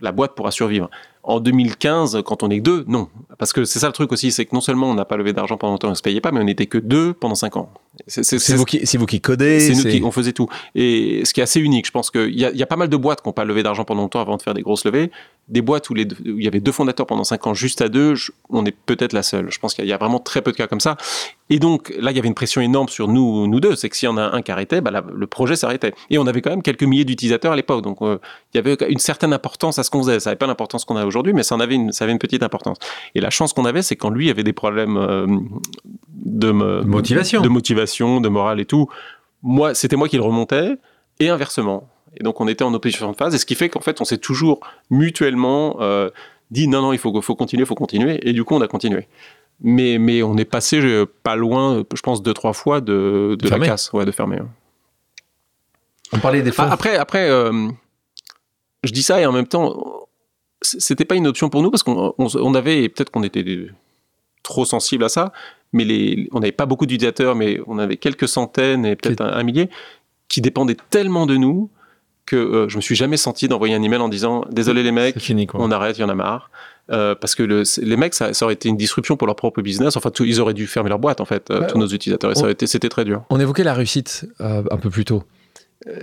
[0.00, 0.90] la boîte pourra survivre.
[1.22, 3.08] En 2015, quand on est deux, non.
[3.38, 5.32] Parce que c'est ça le truc aussi, c'est que non seulement on n'a pas levé
[5.32, 7.56] d'argent pendant longtemps, on ne se payait pas, mais on n'était que deux pendant cinq
[7.56, 7.70] ans.
[8.06, 10.48] C'est vous, qui, vous qui codez C'est nous qui on faisait tout.
[10.74, 12.96] Et ce qui est assez unique, je pense qu'il y, y a pas mal de
[12.96, 15.10] boîtes qui n'ont pas levé d'argent pendant longtemps avant de faire des grosses levées.
[15.48, 18.14] Des boîtes où, les, il y avait deux fondateurs pendant cinq ans juste à deux,
[18.50, 19.50] on est peut-être la seule.
[19.50, 20.96] Je pense qu'il y, a vraiment très peu de cas comme ça.
[21.48, 23.74] Et donc là, il y avait une pression énorme sur nous, nous deux.
[23.74, 25.94] C'est que s'il y en a un qui arrêtait, bah, le projet s'arrêtait.
[26.10, 27.82] Et on avait quand même quelques milliers d'utilisateurs à l'époque.
[27.82, 28.18] Donc euh,
[28.52, 30.20] il y avait une certaine importance à ce qu'on faisait.
[30.20, 32.18] Ça n'avait pas l'importance qu'on a aujourd'hui, mais ça, en avait une, ça avait une
[32.18, 32.76] petite importance.
[33.14, 35.26] Et la chance qu'on avait, c'est quand lui avait des problèmes euh,
[36.12, 37.40] de, motivation.
[37.40, 38.88] de motivation, de morale et tout.
[39.42, 40.76] Moi, c'était moi qui le remontais,
[41.20, 41.88] et inversement.
[42.18, 44.04] Et donc, on était en opposition de phase, et ce qui fait qu'en fait, on
[44.04, 46.10] s'est toujours mutuellement euh,
[46.50, 48.68] dit non, non, il faut, faut continuer, il faut continuer, et du coup, on a
[48.68, 49.06] continué.
[49.60, 53.48] Mais, mais on est passé euh, pas loin, je pense, deux, trois fois de, de
[53.48, 54.38] la casse, ouais, de fermer.
[56.12, 56.62] On parlait des fonds.
[56.64, 57.68] après, après euh,
[58.84, 60.06] je dis ça, et en même temps,
[60.62, 63.44] c'était pas une option pour nous, parce qu'on on, avait, peut-être qu'on était
[64.42, 65.32] trop sensible à ça,
[65.72, 69.42] mais les, on n'avait pas beaucoup d'utilisateurs, mais on avait quelques centaines et peut-être un,
[69.42, 69.68] millier
[70.28, 71.70] qui dépendaient tellement de nous
[72.28, 75.16] que euh, je me suis jamais senti d'envoyer un email en disant désolé les mecs,
[75.54, 76.50] on arrête, il y en a marre.
[76.90, 79.96] Euh, parce que le, les mecs, ça, aurait été une disruption pour leur propre business.
[79.96, 82.32] Enfin, ils auraient dû fermer leur boîte, en fait, euh, tous nos utilisateurs.
[82.32, 83.24] Et c'était très dur.
[83.28, 85.24] On évoquait la réussite un peu plus tôt.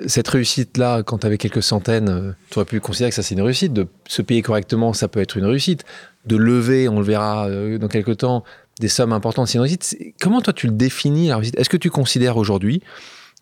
[0.05, 3.41] Cette réussite-là, quand tu avais quelques centaines, tu aurais pu considérer que ça c'est une
[3.41, 3.73] réussite.
[3.73, 5.83] De se payer correctement, ça peut être une réussite.
[6.25, 8.43] De lever, on le verra dans quelques temps,
[8.79, 9.97] des sommes importantes, c'est une réussite.
[10.21, 11.59] Comment toi tu le définis la réussite?
[11.59, 12.81] Est-ce que tu considères aujourd'hui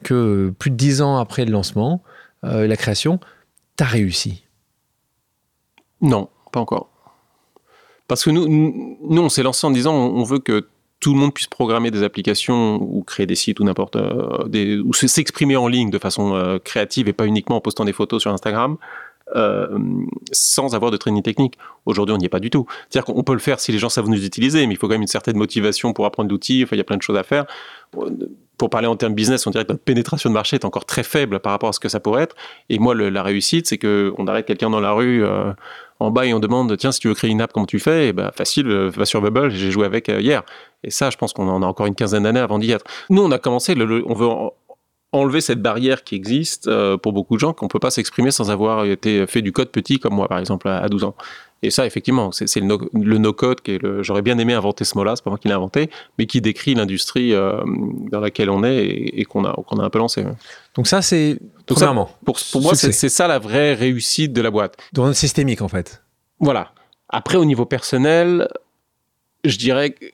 [0.04, 2.04] que plus de dix ans après le lancement,
[2.44, 3.20] euh, la création,
[3.78, 4.44] tu as réussi
[6.02, 6.90] Non, pas encore.
[8.08, 10.68] Parce que nous, nous on s'est lancé en disant on, veut que
[11.00, 14.94] tout le monde puisse programmer des applications ou créer des sites ou n'importe euh, ou
[14.94, 18.32] s'exprimer en ligne de façon euh, créative et pas uniquement en postant des photos sur
[18.32, 18.78] Instagram.
[20.32, 21.58] Sans avoir de training technique.
[21.88, 22.68] Aujourd'hui, on n'y est pas du tout.
[22.88, 24.94] C'est-à-dire qu'on peut le faire si les gens savent nous utiliser, mais il faut quand
[24.94, 26.62] même une certaine motivation pour apprendre l'outil.
[26.62, 27.46] Enfin, il y a plein de choses à faire.
[28.58, 31.04] Pour parler en termes business, on dirait que notre pénétration de marché est encore très
[31.04, 32.36] faible par rapport à ce que ça pourrait être.
[32.70, 35.52] Et moi, la réussite, c'est qu'on arrête quelqu'un dans la rue euh,
[36.00, 38.06] en bas et on demande tiens, si tu veux créer une app, comment tu fais?
[38.06, 40.44] Et eh ben, facile, euh, va sur Bubble, j'ai joué avec hier.
[40.84, 42.86] Et ça, je pense qu'on en a encore une quinzaine d'années avant d'y être.
[43.10, 44.30] Nous, on a commencé, on veut
[45.14, 48.32] enlever cette barrière qui existe euh, pour beaucoup de gens qu'on ne peut pas s'exprimer
[48.32, 51.16] sans avoir été fait du code petit comme moi par exemple à 12 ans.
[51.64, 55.16] Et ça effectivement c'est le no-code qui est le j'aurais bien aimé inventer ce mot-là,
[55.16, 57.62] c'est pas moi qui l'ai inventé, mais qui décrit l'industrie euh,
[58.12, 60.26] dans laquelle on est et, qu'on a qu'on a un peu lancé.
[60.76, 64.78] Donc ça c'est premièrement pour, pour moi c'est ça la vraie réussite de la boîte.
[64.92, 66.04] Dans systémique en fait.
[66.40, 66.74] Voilà.
[67.10, 68.48] Après au niveau personnel,
[69.46, 70.06] je dirais que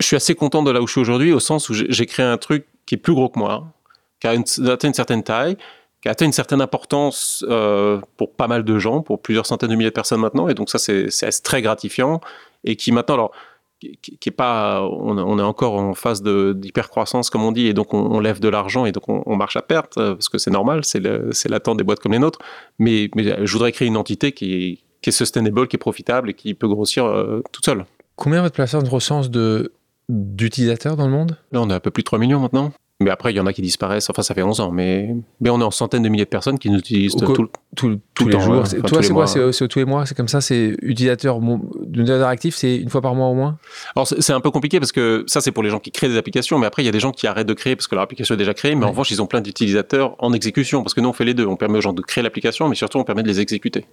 [0.00, 2.26] je suis assez content de là où je suis aujourd'hui au sens où j'ai créé
[2.26, 3.72] un truc qui est plus gros que moi,
[4.18, 5.56] qui a atteint une certaine taille,
[6.02, 9.70] qui a atteint une certaine importance euh, pour pas mal de gens, pour plusieurs centaines
[9.70, 10.48] de milliers de personnes maintenant.
[10.48, 12.20] Et donc ça, c'est très gratifiant.
[12.64, 13.32] Et qui maintenant, alors,
[13.80, 18.20] qui, est pas, on, est encore en phase d'hypercroissance, comme on dit, et donc on,
[18.20, 21.00] lève de l'argent et donc on, marche à perte, euh, parce que c'est normal, c'est
[21.48, 22.40] l'attente des boîtes comme les nôtres.
[22.78, 26.30] Mais, mais, je voudrais créer une entité qui est, qui est sustainable, qui est profitable
[26.30, 27.86] et qui peut grossir euh, toute seule.
[28.16, 29.72] Combien votre plateforme recense de
[30.10, 31.38] d'utilisateurs dans le monde?
[31.52, 32.72] Là, on a un peu plus de 3 millions maintenant.
[33.02, 34.10] Mais après, il y en a qui disparaissent.
[34.10, 34.70] Enfin, ça fait 11 ans.
[34.70, 37.98] Mais, mais on est en centaines de milliers de personnes qui nous utilisent tout, tout,
[38.14, 38.62] tous les jours.
[38.86, 41.40] Toi, c'est quoi C'est tous les mois C'est comme ça C'est utilisateur,
[41.88, 43.58] utilisateur actif C'est une fois par mois au moins?
[43.96, 46.18] Alors, c'est un peu compliqué parce que ça, c'est pour les gens qui créent des
[46.18, 46.58] applications.
[46.58, 48.34] Mais après, il y a des gens qui arrêtent de créer parce que leur application
[48.34, 48.74] est déjà créée.
[48.74, 50.82] Mais en revanche, ils ont plein d'utilisateurs en exécution.
[50.82, 51.46] Parce que nous, on fait les deux.
[51.46, 53.86] On permet aux gens de créer l'application, mais surtout, on permet de les exécuter.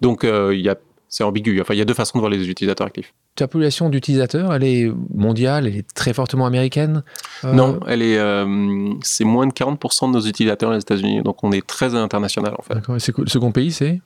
[0.00, 0.76] Donc, euh, il y a
[1.12, 1.60] c'est ambigu.
[1.60, 3.12] Enfin, il y a deux façons de voir les utilisateurs actifs.
[3.36, 7.04] Ta population d'utilisateurs, elle est mondiale, elle est très fortement américaine
[7.44, 11.22] euh, Non, elle est, euh, c'est moins de 40% de nos utilisateurs aux États-Unis.
[11.22, 12.74] Donc, on est très international en fait.
[12.74, 12.96] D'accord.
[12.96, 14.00] Et le second pays, c'est?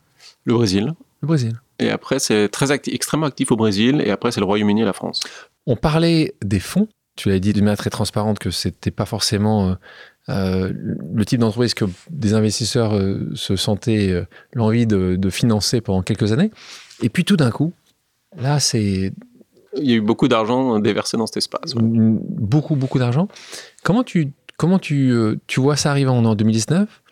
[0.44, 0.94] Le Brésil.
[1.22, 1.52] Le Brésil.
[1.78, 4.02] Et après, c'est très actif, extrêmement actif au Brésil.
[4.04, 5.20] Et après, c'est le Royaume-Uni et la France.
[5.64, 6.88] On parlait des fonds.
[7.14, 9.76] Tu l'as dit de manière très transparente que c'était pas forcément
[10.28, 10.72] euh,
[11.14, 13.00] le type d'entreprise que des investisseurs
[13.34, 16.50] se sentaient l'envie de, de, financer pendant quelques années.
[17.02, 17.72] Et puis tout d'un coup,
[18.36, 19.12] là, c'est.
[19.78, 21.74] Il y a eu beaucoup d'argent déversé dans cet espace.
[21.74, 23.28] Beaucoup, beaucoup d'argent.
[23.82, 27.02] Comment tu, comment tu, euh, tu vois ça arriver en 2019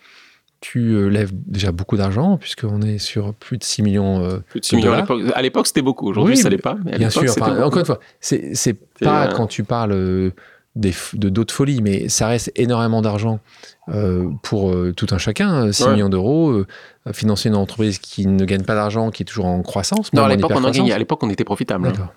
[0.64, 4.24] tu euh, lèves déjà beaucoup d'argent, puisqu'on est sur plus de 6 millions.
[4.24, 6.08] Euh, plus de 6 millions à l'époque, c'était beaucoup.
[6.08, 6.78] Aujourd'hui, ça l'est pas.
[6.86, 7.22] Mais bien sûr.
[7.38, 10.32] encore une fois, c'est pas quand tu parles
[10.76, 13.38] de d'autres folies, mais ça reste énormément d'argent
[13.88, 15.70] euh, pour euh, tout un chacun.
[15.70, 16.66] 6 millions d'euros, euh,
[17.12, 20.12] financer une entreprise qui ne gagne pas d'argent, qui est toujours en croissance.
[20.12, 20.52] Non, à l'époque,
[21.22, 21.88] on, était profitable.
[21.88, 22.12] D'accord.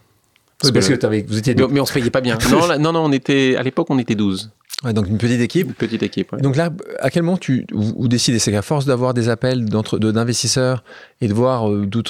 [0.60, 2.38] Parce, que, vous étiez mais, on se payait pas bien.
[2.50, 4.50] non, non, non, on était, à l'époque, on était 12.
[4.92, 5.68] donc une petite équipe.
[5.68, 6.36] Une petite équipe.
[6.42, 10.84] Donc là, à quel moment tu vous, décidez C'est qu'à force d'avoir des appels d'investisseurs
[11.22, 12.04] et de voir tout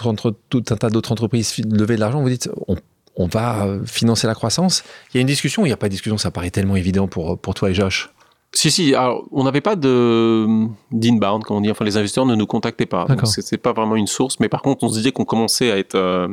[0.69, 2.77] un tas d'autres entreprises lever de l'argent, vous dites on
[3.17, 4.83] on va euh, financer la croissance.
[5.13, 7.07] Il y a une discussion, il n'y a pas de discussion, ça paraît tellement évident
[7.07, 8.09] pour, pour toi et Josh.
[8.53, 10.47] Si, si, alors on n'avait pas de
[10.91, 13.05] d'inbound, comme on dit, enfin les investisseurs ne nous contactaient pas.
[13.25, 15.95] C'était pas vraiment une source, mais par contre on se disait qu'on commençait à être
[15.95, 16.29] euh,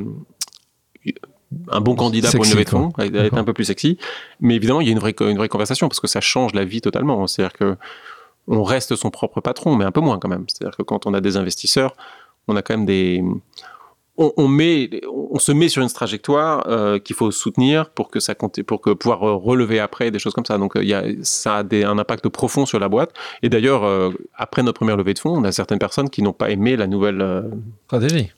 [1.68, 3.98] un bon candidat pour une levée de fonds, à être un peu plus sexy.
[4.40, 6.64] Mais évidemment, il y a une vraie, une vraie conversation parce que ça change la
[6.64, 7.26] vie totalement.
[7.26, 7.76] C'est-à-dire que
[8.46, 10.44] on reste son propre patron, mais un peu moins quand même.
[10.48, 11.96] C'est-à-dire que quand on a des investisseurs,
[12.46, 13.24] on a quand même des
[14.16, 18.34] on, met, on se met sur une trajectoire euh, qu'il faut soutenir pour que ça
[18.34, 20.56] compte, pour que pouvoir relever après des choses comme ça.
[20.56, 23.12] Donc euh, il y a, ça a des, un impact profond sur la boîte.
[23.42, 26.32] Et d'ailleurs, euh, après notre première levée de fonds, on a certaines personnes qui n'ont
[26.32, 27.44] pas aimé la nouvelle
[27.86, 28.30] stratégie.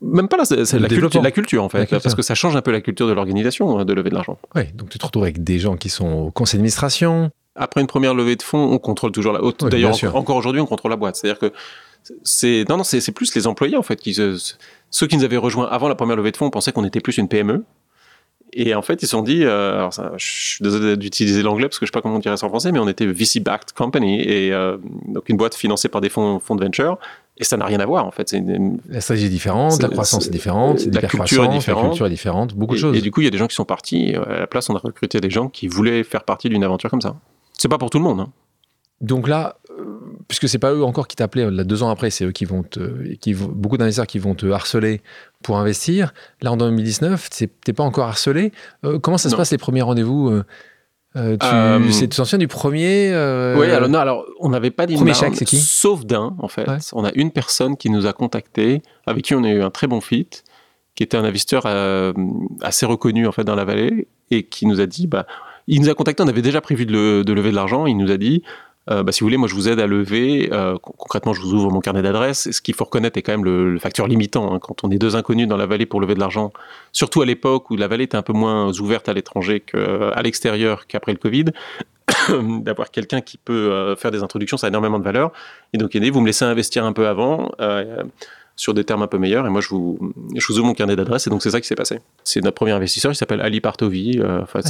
[0.00, 2.62] Même pas là, c'est la, culture, la culture en fait, parce que ça change un
[2.62, 4.38] peu la culture de l'organisation hein, de lever de l'argent.
[4.54, 7.30] Oui, donc tu te retrouves avec des gens qui sont au conseil d'administration.
[7.54, 9.42] Après une première levée de fonds, on contrôle toujours la.
[9.42, 9.64] haute.
[9.64, 11.16] D'ailleurs, encore aujourd'hui, on contrôle la boîte.
[11.16, 11.52] C'est-à-dire que
[12.22, 14.54] c'est non non c'est plus les employés en fait qui se
[14.92, 17.18] ceux qui nous avaient rejoints avant la première levée de fonds pensaient qu'on était plus
[17.18, 17.64] une PME.
[18.54, 21.68] Et en fait, ils se sont dit, euh, alors ça, je suis désolé d'utiliser l'anglais
[21.68, 23.72] parce que je sais pas comment on dirait ça en français, mais on était VC-backed
[23.74, 24.76] company et euh,
[25.08, 26.98] donc une boîte financée par des fonds, fonds de venture.
[27.38, 28.36] Et ça n'a rien à voir en fait.
[28.90, 32.10] la stratégie est différente, la croissance est, différente, la culture est différente, la culture est
[32.10, 32.94] différente, beaucoup de choses.
[32.94, 34.14] Et du coup, il y a des gens qui sont partis.
[34.14, 37.00] À la place, on a recruté des gens qui voulaient faire partie d'une aventure comme
[37.00, 37.16] ça.
[37.56, 38.20] C'est pas pour tout le monde.
[38.20, 38.28] Hein.
[39.02, 39.61] Donc là, euh,
[40.32, 42.62] puisque c'est pas eux encore qui t'appelaient, là, deux ans après, c'est eux qui vont
[42.62, 45.02] te, qui beaucoup d'investisseurs qui vont te harceler
[45.42, 46.14] pour investir.
[46.40, 47.28] Là, en 2019,
[47.62, 48.50] t'es pas encore harcelé.
[48.82, 50.42] Euh, comment ça se passe les premiers rendez-vous euh,
[51.16, 53.10] euh tu te souviens du premier
[53.58, 56.66] Oui, alors non, alors on n'avait pas d'inbound, sauf d'un en fait.
[56.94, 59.86] On a une personne qui nous a contacté, avec qui on a eu un très
[59.86, 60.30] bon fit,
[60.94, 61.66] qui était un investisseur
[62.62, 65.26] assez reconnu en fait dans la vallée et qui nous a dit, bah,
[65.66, 68.10] il nous a contacté, on avait déjà prévu de, de lever de l'argent, il nous
[68.10, 68.42] a dit,
[68.90, 70.48] euh, bah, si vous voulez, moi je vous aide à lever.
[70.52, 72.50] Euh, concrètement, je vous ouvre mon carnet d'adresses.
[72.50, 74.52] Ce qu'il faut reconnaître est quand même le, facteur limitant.
[74.52, 74.58] Hein.
[74.60, 76.52] quand on est deux inconnus dans la vallée pour lever de l'argent,
[76.90, 80.86] surtout à l'époque où la vallée était un peu moins ouverte à l'étranger qu'à l'extérieur
[80.86, 81.46] qu'après le Covid,
[82.62, 85.32] d'avoir quelqu'un qui peut euh, faire des introductions, ça a énormément de valeur.
[85.72, 87.52] Et donc, vous me laissez investir un peu avant
[88.56, 89.46] sur des termes un peu meilleurs.
[89.46, 89.98] Et moi, je vous,
[90.36, 91.26] je vous ouvre mon carnet d'adresses.
[91.26, 92.00] Et donc, c'est ça qui s'est passé.
[92.24, 93.12] C'est notre premier investisseur.
[93.12, 94.18] Il s'appelle Ali Partovi.
[94.20, 94.60] Euh, ah,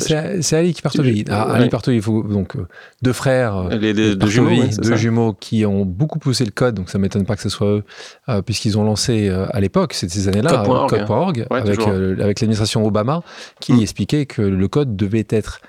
[0.41, 1.25] c'est Ali qui Partovi.
[1.29, 2.67] Ah, Ali Partovi, donc euh,
[3.03, 3.57] deux frères.
[3.57, 6.75] Euh, Les, deux, jumeaux, deux jumeaux qui ont beaucoup poussé le code.
[6.75, 7.83] Donc, ça m'étonne pas que ce soit
[8.29, 13.23] eux, puisqu'ils ont lancé à l'époque, c'est ces années-là, code.org, avec, avec l'administration Obama,
[13.61, 13.81] qui mm.
[13.81, 15.61] expliquait que le code devait être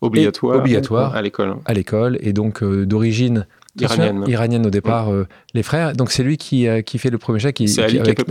[0.00, 1.56] obligatoire, obligatoire à l'école.
[1.64, 3.46] À l'école et donc d'origine
[3.80, 4.24] iranienne.
[4.26, 5.92] iranienne au départ, euh, les frères.
[5.92, 7.62] Donc c'est lui qui, euh, qui fait le premier chèque.
[7.66, 8.24] C'est Ali, qui, fait le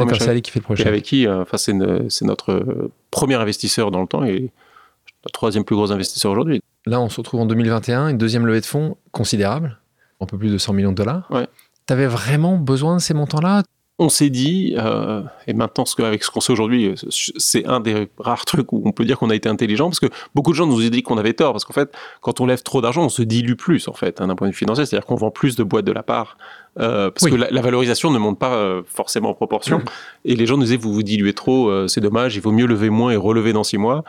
[0.63, 0.87] premier chèque.
[0.87, 5.75] avec qui, euh, enfin c'est notre premier investisseur dans le temps et le troisième plus
[5.75, 6.61] gros investisseur aujourd'hui.
[6.85, 9.79] Là, on se retrouve en 2021, une deuxième levée de fonds considérable,
[10.21, 11.27] un peu plus de 100 millions de dollars.
[11.31, 11.47] Ouais.
[11.87, 13.63] Tu avais vraiment besoin de ces montants-là?
[13.97, 18.09] On s'est dit, euh, et maintenant ce avec ce qu'on sait aujourd'hui, c'est un des
[18.17, 20.67] rares trucs où on peut dire qu'on a été intelligent, parce que beaucoup de gens
[20.67, 23.09] nous ont dit qu'on avait tort, parce qu'en fait, quand on lève trop d'argent, on
[23.09, 25.55] se dilue plus, en fait, hein, d'un point de vue financier, c'est-à-dire qu'on vend plus
[25.55, 26.37] de boîtes de la part,
[26.77, 29.81] euh, parce que la, valorisation ne monte pas euh, forcément en proportion,
[30.25, 32.89] et les gens nous disaient, vous vous diluez trop, c'est dommage, il vaut mieux lever
[32.89, 34.03] moins et relever dans six mois.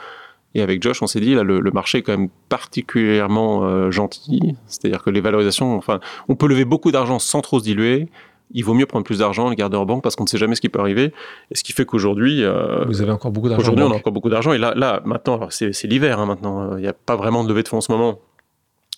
[0.57, 4.57] Et avec Josh, on s'est dit, là, le, le, marché est quand même particulièrement gentil,
[4.67, 8.09] c'est-à-dire que les valorisations, enfin, on peut lever beaucoup d'argent sans trop se diluer,
[8.53, 10.55] il vaut mieux prendre plus d'argent, le garder en banque parce qu'on ne sait jamais
[10.55, 11.13] ce qui peut arriver.
[11.51, 13.63] Et ce qui fait qu'aujourd'hui, euh, vous avez encore beaucoup d'argent.
[13.63, 14.53] Aujourd'hui, on a encore beaucoup d'argent.
[14.53, 16.21] Et là, là, maintenant, c'est l'hiver.
[16.21, 18.21] Hein, maintenant, il n'y a pas vraiment de levée de fonds en ce moment.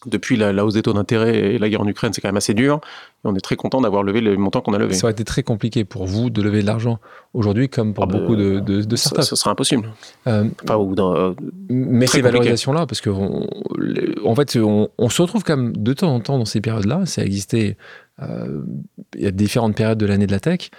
[0.06, 2.54] Depuis la, hausse des taux d'intérêt et la guerre en Ukraine, c'est quand même assez
[2.54, 2.80] dur.
[3.24, 4.94] Et on est très content d'avoir levé le montant qu'on a levé.
[4.94, 7.00] Ça aurait été très compliqué pour vous de lever de l'argent
[7.34, 9.22] aujourd'hui, comme pour ah beaucoup de, de, de startups.
[9.24, 9.90] Ce sera impossible.
[10.28, 11.34] Euh, euh,
[11.68, 16.14] mais ces valorisations-là, parce que en fait, on, on, se retrouve quand même de temps
[16.14, 17.04] en temps dans ces périodes-là.
[17.06, 17.74] Ça a existé euh,
[18.20, 20.70] il y a différentes périodes de l'année de la tech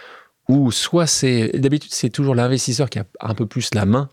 [0.47, 4.09] où soit c'est d'habitude c'est toujours l'investisseur qui a un peu plus la main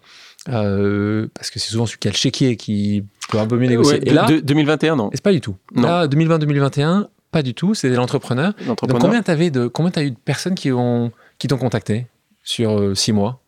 [0.48, 3.68] euh, parce que c'est souvent celui qui a le chéquier qui peut un peu mieux
[3.68, 4.06] négocier.
[4.06, 5.10] et là, 2021 non?
[5.12, 5.56] C'est pas du tout.
[5.74, 7.74] Là 2020-2021 pas du tout.
[7.74, 8.54] C'est l'entrepreneur.
[8.66, 12.06] Donc combien t'avais de combien t'as eu de personnes qui ont qui t'ont contacté
[12.44, 13.42] sur euh, six mois?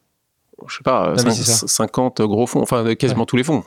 [0.66, 3.62] Je sais pas, 50 gros fonds, enfin quasiment tous les fonds.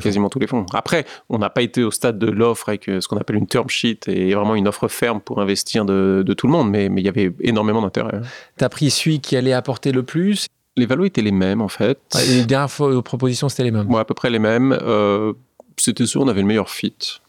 [0.00, 0.66] quasiment, tous les fonds.
[0.72, 3.46] Après, on n'a pas été au stade de l'offre avec euh, ce qu'on appelle une
[3.46, 7.04] term sheet et vraiment une offre ferme pour investir de, tout le monde, mais, il
[7.04, 8.20] y avait énormément d'intérêt.
[8.58, 10.46] Tu as pris celui qui allait apporter le plus?
[10.76, 11.98] Les valos étaient les mêmes en fait.
[12.26, 14.78] les dernières propositions, c'était les mêmes Ouais, à peu près les mêmes.
[14.82, 15.32] Euh,
[15.76, 17.20] c'était sûr, on avait le meilleur fit.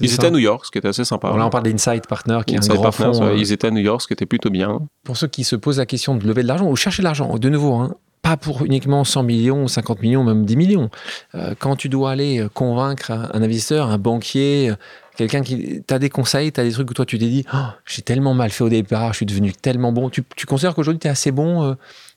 [0.00, 1.34] ils étaient à New York, ce qui était assez sympa.
[1.34, 3.80] Là, on parle d'Insight Partner, qui est un grand fonds, euh, Ils étaient à New
[3.80, 4.80] York, ce qui était plutôt bien.
[5.04, 7.38] Pour ceux qui se posent la question de lever de l'argent ou chercher de l'argent,
[7.38, 7.94] de nouveau, hein,
[8.30, 10.90] pas pour uniquement 100 millions, 50 millions, même 10 millions.
[11.34, 14.72] Euh, quand tu dois aller convaincre un investisseur, un banquier,
[15.16, 15.82] quelqu'un qui.
[15.86, 17.56] Tu as des conseils, tu as des trucs où toi tu t'es dit oh,
[17.86, 20.10] j'ai tellement mal fait au départ, je suis devenu tellement bon.
[20.10, 21.74] Tu, considères qu'aujourd'hui tu es assez bon euh,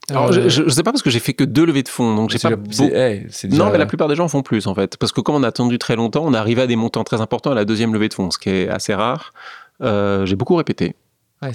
[0.09, 2.29] Alors, je, je, sais pas parce que j'ai fait que deux levées de fonds, donc
[2.29, 2.55] j'ai pas.
[2.55, 2.83] Beau...
[2.83, 3.57] Hey, déjà...
[3.57, 5.47] Non, mais la plupart des gens font plus en fait, parce que comme on a
[5.47, 8.13] attendu très longtemps, on arrivé à des montants très importants à la deuxième levée de
[8.13, 9.33] fonds, ce qui est assez rare.
[9.81, 10.95] Euh, j'ai beaucoup répété.
[11.41, 11.51] Ouais.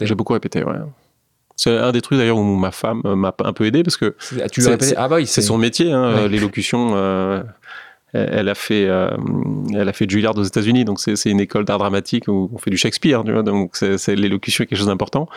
[0.00, 0.74] J'ai beaucoup répété, ouais.
[1.62, 4.16] C'est un des trucs d'ailleurs où ma femme m'a un peu aidé parce que
[4.50, 6.28] tu répété ah bah oui, c'est son métier, hein, ouais.
[6.28, 6.96] l'élocution.
[8.14, 9.10] Euh, elle a fait, euh,
[9.74, 12.70] elle a fait Juilliard aux États-Unis, donc c'est une école d'art dramatique où on fait
[12.70, 15.28] du Shakespeare, tu vois, donc c'est l'élocution est quelque chose d'important.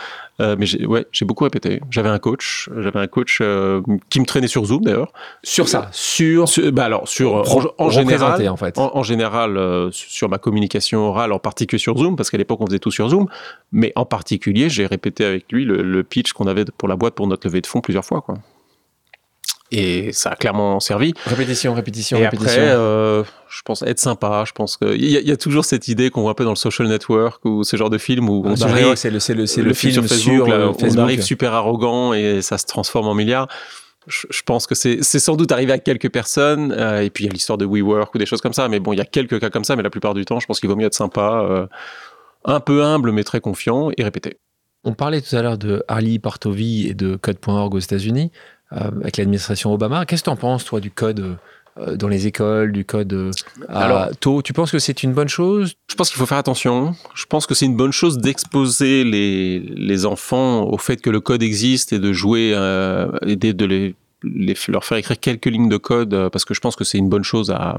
[0.41, 1.79] Euh, mais j'ai ouais, j'ai beaucoup répété.
[1.89, 5.13] J'avais un coach, j'avais un coach euh, qui me traînait sur Zoom d'ailleurs.
[5.43, 7.43] Sur ça, sur, sur bah alors sur en,
[7.77, 11.97] en général, en fait, en, en général euh, sur ma communication orale, en particulier sur
[11.97, 13.27] Zoom, parce qu'à l'époque on faisait tout sur Zoom,
[13.71, 17.15] mais en particulier j'ai répété avec lui le, le pitch qu'on avait pour la boîte
[17.15, 18.35] pour notre levée de fonds plusieurs fois, quoi
[19.71, 21.13] et ça a clairement servi.
[21.25, 22.61] Répétition, répétition, et répétition.
[22.61, 24.43] Après, euh, je pense être sympa.
[24.45, 26.55] Je pense qu'il y, y, a toujours cette idée qu'on voit un peu dans le
[26.55, 29.63] social network ou ce genre de film où ah, on arrive, c'est le, le, le,
[29.69, 30.99] le, film, sur Facebook, sur, là, Facebook.
[30.99, 33.47] on arrive super arrogant et ça se transforme en milliard.
[34.07, 36.71] Je, je pense que c'est sans doute arrivé à quelques personnes.
[36.71, 38.69] Euh, et puis il y a l'histoire de WeWork ou des choses comme ça.
[38.69, 39.75] Mais bon, il y a quelques cas comme ça.
[39.75, 41.65] Mais la plupart du temps, je pense qu'il vaut mieux être sympa, euh,
[42.45, 44.37] un peu humble mais très confiant et répéter.
[44.85, 48.31] On parlait tout à l'heure de Harley Partovi et de Code.org aux États-Unis.
[48.73, 50.05] Euh, avec l'administration Obama.
[50.05, 51.37] Qu'est-ce que tu en penses, toi, du code
[51.77, 53.31] euh, dans les écoles, du code euh,
[53.69, 55.75] à tôt Tu penses que c'est une bonne chose?
[55.87, 56.95] Je pense qu'il faut faire attention.
[57.13, 61.19] Je pense que c'est une bonne chose d'exposer les, les enfants au fait que le
[61.19, 65.45] code existe et de jouer, euh, et de, de les, les, leur faire écrire quelques
[65.45, 67.77] lignes de code parce que je pense que c'est une bonne chose à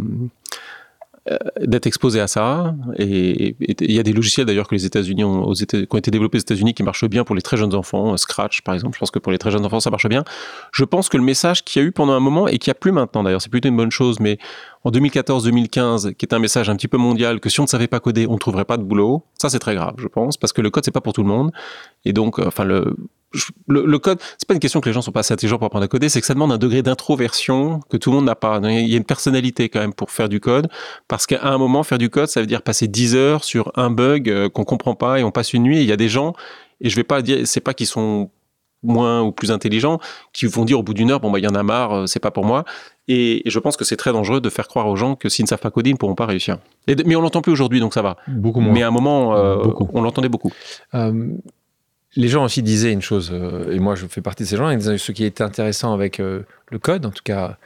[1.61, 2.75] d'être exposé à ça.
[2.99, 6.39] Et il y a des logiciels d'ailleurs que les États-Unis ont, qui ont été développés
[6.39, 8.17] aux États-Unis qui marchent bien pour les très jeunes enfants.
[8.17, 10.25] Scratch, par exemple, je pense que pour les très jeunes enfants, ça marche bien.
[10.73, 12.77] Je pense que le message qu'il y a eu pendant un moment et qu'il n'y
[12.77, 14.39] a plus maintenant, d'ailleurs, c'est plutôt une bonne chose, mais
[14.85, 17.89] en 2014-2015, qui est un message un petit peu mondial, que si on ne savait
[17.89, 19.25] pas coder, on ne trouverait pas de boulot.
[19.35, 21.29] Ça, c'est très grave, je pense, parce que le code, c'est pas pour tout le
[21.29, 21.51] monde.
[22.05, 22.95] Et donc, euh, enfin, le,
[23.67, 25.67] le, le, code, c'est pas une question que les gens sont pas assez intelligents pour
[25.67, 28.35] apprendre à coder, c'est que ça demande un degré d'introversion que tout le monde n'a
[28.35, 28.61] pas.
[28.63, 30.69] Il y a une personnalité quand même pour faire du code,
[31.09, 33.91] parce qu'à un moment, faire du code, ça veut dire passer 10 heures sur un
[33.91, 35.79] bug euh, qu'on comprend pas et on passe une nuit.
[35.79, 36.35] Et il y a des gens,
[36.81, 38.31] et je vais pas dire, c'est pas qu'ils sont
[38.83, 39.99] moins ou plus intelligents,
[40.33, 42.07] qui vont dire au bout d'une heure, bon, bah, il y en a marre, euh,
[42.07, 42.65] c'est pas pour moi.
[43.09, 45.45] Et, et je pense que c'est très dangereux de faire croire aux gens que s'ils
[45.45, 46.59] ne savent pas coder, ils ne pourront pas réussir.
[46.87, 48.17] Et de, mais on l'entend plus aujourd'hui, donc ça va.
[48.29, 48.73] Beaucoup moins.
[48.73, 49.63] Mais à un moment, euh,
[49.93, 50.53] on l'entendait beaucoup.
[50.95, 51.29] Euh,
[52.17, 54.71] les gens aussi disaient une chose, euh, et moi je fais partie de ces gens,
[54.71, 57.59] ils disaient ce qui est intéressant avec euh, le code, en tout cas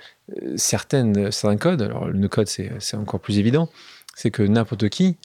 [0.43, 3.69] euh, certaines, certains codes, alors le code c'est encore plus évident,
[4.15, 5.17] c'est que n'importe qui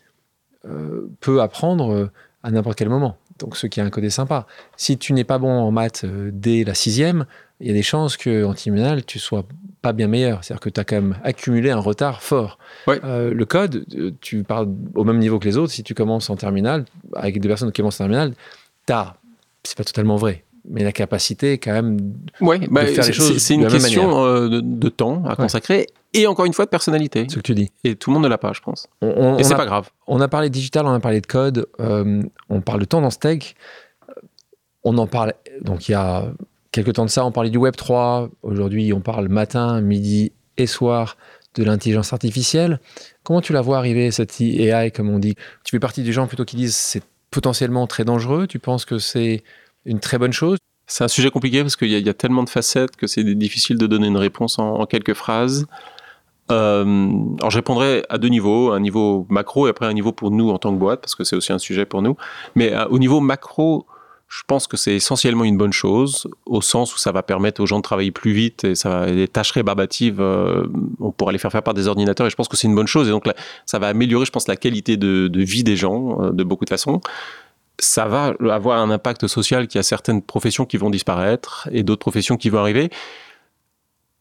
[1.20, 2.10] peut apprendre
[2.42, 3.18] à n'importe quel moment.
[3.38, 4.48] Donc ce qui est un code est sympa.
[4.78, 7.28] Si tu n'es pas bon en maths dès la sixième,
[7.60, 9.46] il y a des chances qu'en terminale, tu sois
[9.86, 10.44] pas bien meilleur.
[10.44, 12.58] C'est-à-dire que tu as quand même accumulé un retard fort.
[12.88, 13.00] Ouais.
[13.04, 13.86] Euh, le code,
[14.20, 15.72] tu parles au même niveau que les autres.
[15.72, 18.34] Si tu commences en terminale, avec des personnes qui commencent en terminale,
[18.86, 19.16] t'as,
[19.64, 21.98] c'est pas totalement vrai, mais la capacité quand même
[22.42, 23.38] ouais, de bah, faire les choses.
[23.38, 25.36] C'est une question euh, de, de, temps à ouais.
[25.36, 27.28] consacrer et encore une fois de personnalité.
[27.30, 27.72] Ce que tu dis.
[27.84, 28.88] Et tout le monde ne l'a pas, je pense.
[29.02, 29.90] On, on, et c'est pas grave.
[30.08, 33.56] On a parlé digital, on a parlé de code, euh, on parle de tendance tech.
[34.84, 36.32] On en parle, donc il y a
[36.72, 38.30] quelques temps de ça, on parlait du Web 3.
[38.44, 41.18] Aujourd'hui, on parle matin, midi et soir
[41.56, 42.80] de l'intelligence artificielle.
[43.24, 46.28] Comment tu la vois arriver, cette AI, comme on dit Tu fais partie des gens
[46.28, 47.02] plutôt qui disent c'est
[47.36, 49.44] potentiellement très dangereux Tu penses que c'est
[49.86, 50.58] une très bonne chose?
[50.88, 53.88] C'est un sujet compliqué parce qu'il y, a tellement de facettes que c'est difficile de
[53.88, 55.66] donner une réponse en, en quelques phrases.
[56.52, 56.84] Euh,
[57.40, 60.50] alors je répondrai à deux niveaux, un niveau macro et après un niveau pour nous
[60.52, 62.16] en tant que boîte, parce que c'est aussi un sujet pour nous.
[62.56, 63.86] Mais euh, au niveau macro,
[64.38, 67.66] je pense que c'est essentiellement une bonne chose, au sens où ça va permettre aux
[67.66, 70.68] gens de travailler plus vite et ça va, les tâches rébarbatives, euh,
[71.00, 72.88] on pourra les faire faire par des ordinateurs et je pense que c'est une bonne
[72.88, 73.34] chose et donc là,
[73.66, 76.66] ça va améliorer, je pense, la qualité de, de vie des gens euh, de beaucoup
[76.66, 77.00] de façons.
[77.80, 82.02] Ça va avoir un impact social qui a certaines professions qui vont disparaître et d'autres
[82.02, 82.90] professions qui vont arriver.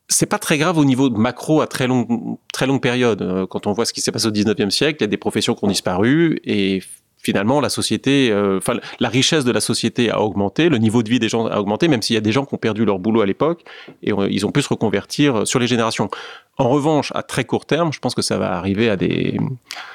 [0.08, 3.20] C'est pas très grave au niveau macro à très longue, très longue période.
[3.22, 5.16] Euh, Quand on voit ce qui s'est passé au 19e siècle, il y a des
[5.16, 6.82] professions qui ont disparu et
[7.24, 11.08] finalement la société, euh, enfin la richesse de la société a augmenté, le niveau de
[11.08, 12.98] vie des gens a augmenté, même s'il y a des gens qui ont perdu leur
[12.98, 13.64] boulot à l'époque
[14.02, 16.08] et ils ont pu se reconvertir sur les générations.
[16.56, 19.38] En revanche, à très court terme, je pense que ça va arriver à des,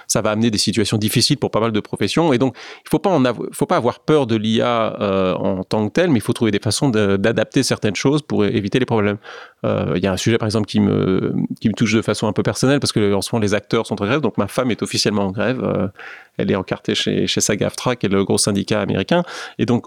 [0.07, 2.33] ça va amener des situations difficiles pour pas mal de professions.
[2.33, 2.55] Et donc,
[2.85, 3.01] il faut
[3.53, 6.51] faut pas avoir peur de l'IA euh, en tant que tel, mais il faut trouver
[6.51, 9.17] des façons d'adapter certaines choses pour éviter les problèmes.
[9.65, 11.33] Euh, il y a un sujet, par exemple, qui me,
[11.77, 14.19] touche de façon un peu personnelle parce que ce moment les acteurs sont en grève.
[14.19, 15.63] Donc, ma femme est officiellement en grève.
[15.63, 15.87] Euh,
[16.37, 19.23] elle est encartée chez, chez SAG-AFTRA, qui est le gros syndicat américain.
[19.59, 19.85] Et donc,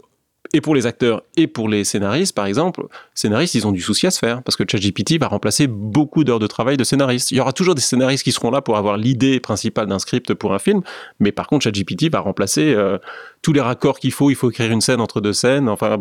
[0.52, 4.06] et pour les acteurs et pour les scénaristes, par exemple, scénaristes, ils ont du souci
[4.06, 7.30] à se faire parce que ChatGPT va remplacer beaucoup d'heures de travail de scénaristes.
[7.30, 10.34] Il y aura toujours des scénaristes qui seront là pour avoir l'idée principale d'un script
[10.34, 10.82] pour un film,
[11.20, 12.98] mais par contre, ChatGPT va remplacer euh,
[13.40, 14.30] tous les raccords qu'il faut.
[14.30, 15.68] Il faut écrire une scène entre deux scènes.
[15.68, 15.98] Enfin,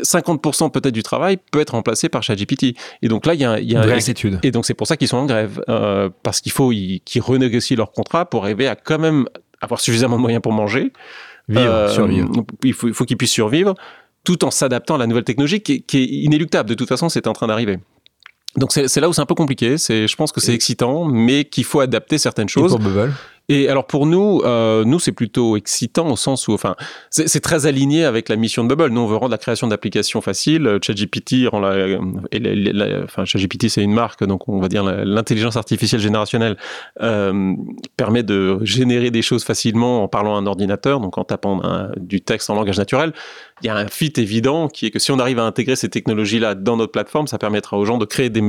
[0.00, 2.76] 50% peut-être du travail peut être remplacé par ChatGPT.
[3.02, 3.88] Et donc là, il y a, y a une
[4.42, 7.76] Et donc c'est pour ça qu'ils sont en grève, euh, parce qu'il faut qu'ils renégocient
[7.76, 9.26] leur contrat pour arriver à quand même
[9.60, 10.92] avoir suffisamment de moyens pour manger.
[11.60, 12.30] Vivre, euh, survivre.
[12.62, 13.74] Il faut, il faut qu'ils puissent survivre
[14.24, 16.68] tout en s'adaptant à la nouvelle technologie qui qui est inéluctable.
[16.68, 17.78] De toute façon, c'est en train d'arriver.
[18.56, 19.78] Donc c'est là où c'est un peu compliqué.
[19.78, 22.74] C'est, je pense que c'est excitant, mais qu'il faut adapter certaines choses.
[22.74, 23.12] Et pour Bubble?
[23.52, 26.74] Et alors pour nous, euh, nous c'est plutôt excitant au sens où, enfin,
[27.10, 28.92] c'est très aligné avec la mission de Bubble.
[28.92, 30.78] Nous on veut rendre la création d'applications facile.
[30.82, 31.98] ChatGPT rend la,
[33.04, 36.56] enfin ChatGPT c'est une marque, donc on va dire l'intelligence artificielle générationnelle
[37.02, 37.54] euh,
[37.98, 41.60] permet de générer des choses facilement en parlant à un ordinateur, donc en tapant
[41.96, 43.12] du texte en langage naturel.
[43.62, 45.88] Il y a un fit évident qui est que si on arrive à intégrer ces
[45.88, 48.42] technologies-là dans notre plateforme, ça permettra aux gens de créer des,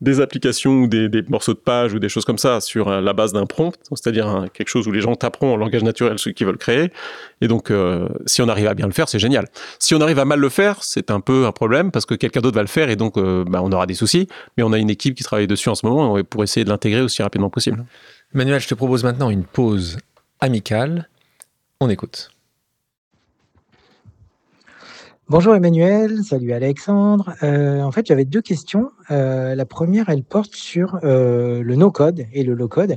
[0.00, 3.00] des applications ou des, des, morceaux de page ou des choses comme ça sur euh,
[3.00, 6.28] la base d'un prompt, c'est-à-dire quelque chose où les gens taperont en langage naturel ce
[6.30, 6.92] qu'ils veulent créer.
[7.40, 9.46] Et donc, euh, si on arrive à bien le faire, c'est génial.
[9.78, 12.40] Si on arrive à mal le faire, c'est un peu un problème parce que quelqu'un
[12.40, 14.28] d'autre va le faire et donc euh, bah, on aura des soucis.
[14.56, 17.00] Mais on a une équipe qui travaille dessus en ce moment pour essayer de l'intégrer
[17.00, 17.84] aussi rapidement possible.
[18.34, 19.96] Manuel, je te propose maintenant une pause
[20.40, 21.08] amicale.
[21.80, 22.30] On écoute.
[25.28, 27.34] Bonjour Emmanuel, salut Alexandre.
[27.42, 28.92] Euh, en fait, j'avais deux questions.
[29.10, 32.96] Euh, la première, elle porte sur euh, le no-code et le low-code.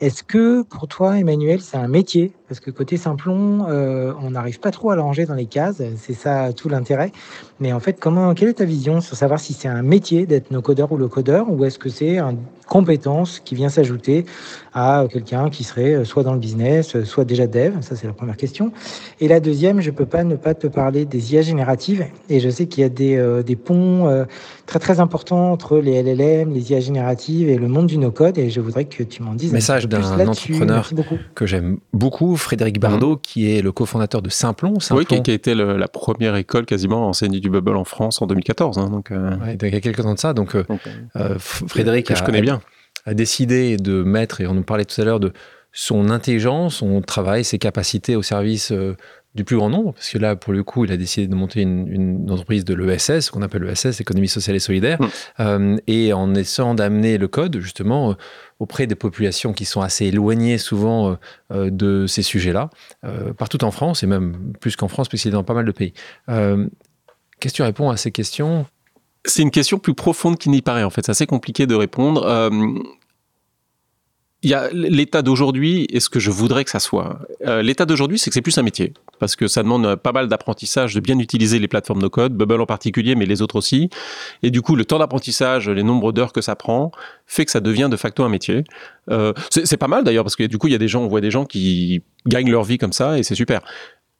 [0.00, 2.32] Est-ce que pour toi, Emmanuel, c'est un métier?
[2.48, 5.82] Parce que côté Simplon, euh, on n'arrive pas trop à le dans les cases.
[5.96, 7.10] C'est ça tout l'intérêt.
[7.58, 10.52] Mais en fait, comment, quelle est ta vision sur savoir si c'est un métier d'être
[10.52, 12.38] no-codeur ou le codeur ou est-ce que c'est une
[12.68, 14.24] compétence qui vient s'ajouter
[14.72, 17.74] à quelqu'un qui serait soit dans le business, soit déjà dev?
[17.80, 18.70] Ça, c'est la première question.
[19.18, 22.06] Et la deuxième, je peux pas ne pas te parler des IA génératives.
[22.28, 24.26] Et je sais qu'il y a des, ponts
[24.66, 28.38] très très importants entre les LLM, les IA génératives et le monde du no-code.
[28.38, 30.90] Et je voudrais que tu m'en dises Message d'un entrepreneur
[31.34, 33.20] que j'aime beaucoup, Frédéric Bardot, mmh.
[33.22, 34.80] qui est le cofondateur de Simplon.
[34.80, 34.98] Simplon.
[35.10, 38.26] Oui, qui, a été la première école quasiment à enseigner du bubble en France en
[38.26, 38.78] 2014.
[38.78, 39.36] Hein, donc, euh...
[39.38, 40.32] ouais, il y a quelques temps de ça.
[40.32, 40.64] Donc, euh,
[41.16, 42.60] euh Frédéric que je connais bien.
[43.04, 45.32] a décidé de mettre, et on nous parlait tout à l'heure de
[45.72, 48.96] son intelligence, son travail, ses capacités au service euh,
[49.34, 51.60] du plus grand nombre, parce que là, pour le coup, il a décidé de monter
[51.60, 55.06] une, entreprise de l'ESS, qu'on appelle l'ESS, économie sociale et solidaire, mmh.
[55.40, 58.14] euh, et en essayant d'amener le code, justement, euh,
[58.58, 61.16] auprès des populations qui sont assez éloignées souvent
[61.52, 62.70] euh, de ces sujets-là,
[63.36, 65.92] partout en France, et même plus qu'en France, puisqu'il est dans pas mal de pays.
[66.26, 68.66] Qu'est-ce que tu réponds à ces questions?
[69.24, 71.06] C'est une question plus profonde qu'il n'y paraît en fait.
[71.06, 72.50] C'est assez compliqué de répondre
[74.42, 77.18] il y a l'état d'aujourd'hui et ce que je voudrais que ça soit.
[77.44, 80.28] Euh, l'état d'aujourd'hui, c'est que c'est plus un métier parce que ça demande pas mal
[80.28, 83.90] d'apprentissage, de bien utiliser les plateformes no code, Bubble en particulier, mais les autres aussi.
[84.44, 86.92] Et du coup, le temps d'apprentissage, les nombres d'heures que ça prend,
[87.26, 88.62] fait que ça devient de facto un métier.
[89.10, 91.08] Euh, c'est pas mal d'ailleurs parce que du coup, il y a des gens, on
[91.08, 93.60] voit des gens qui gagnent leur vie comme ça et c'est super.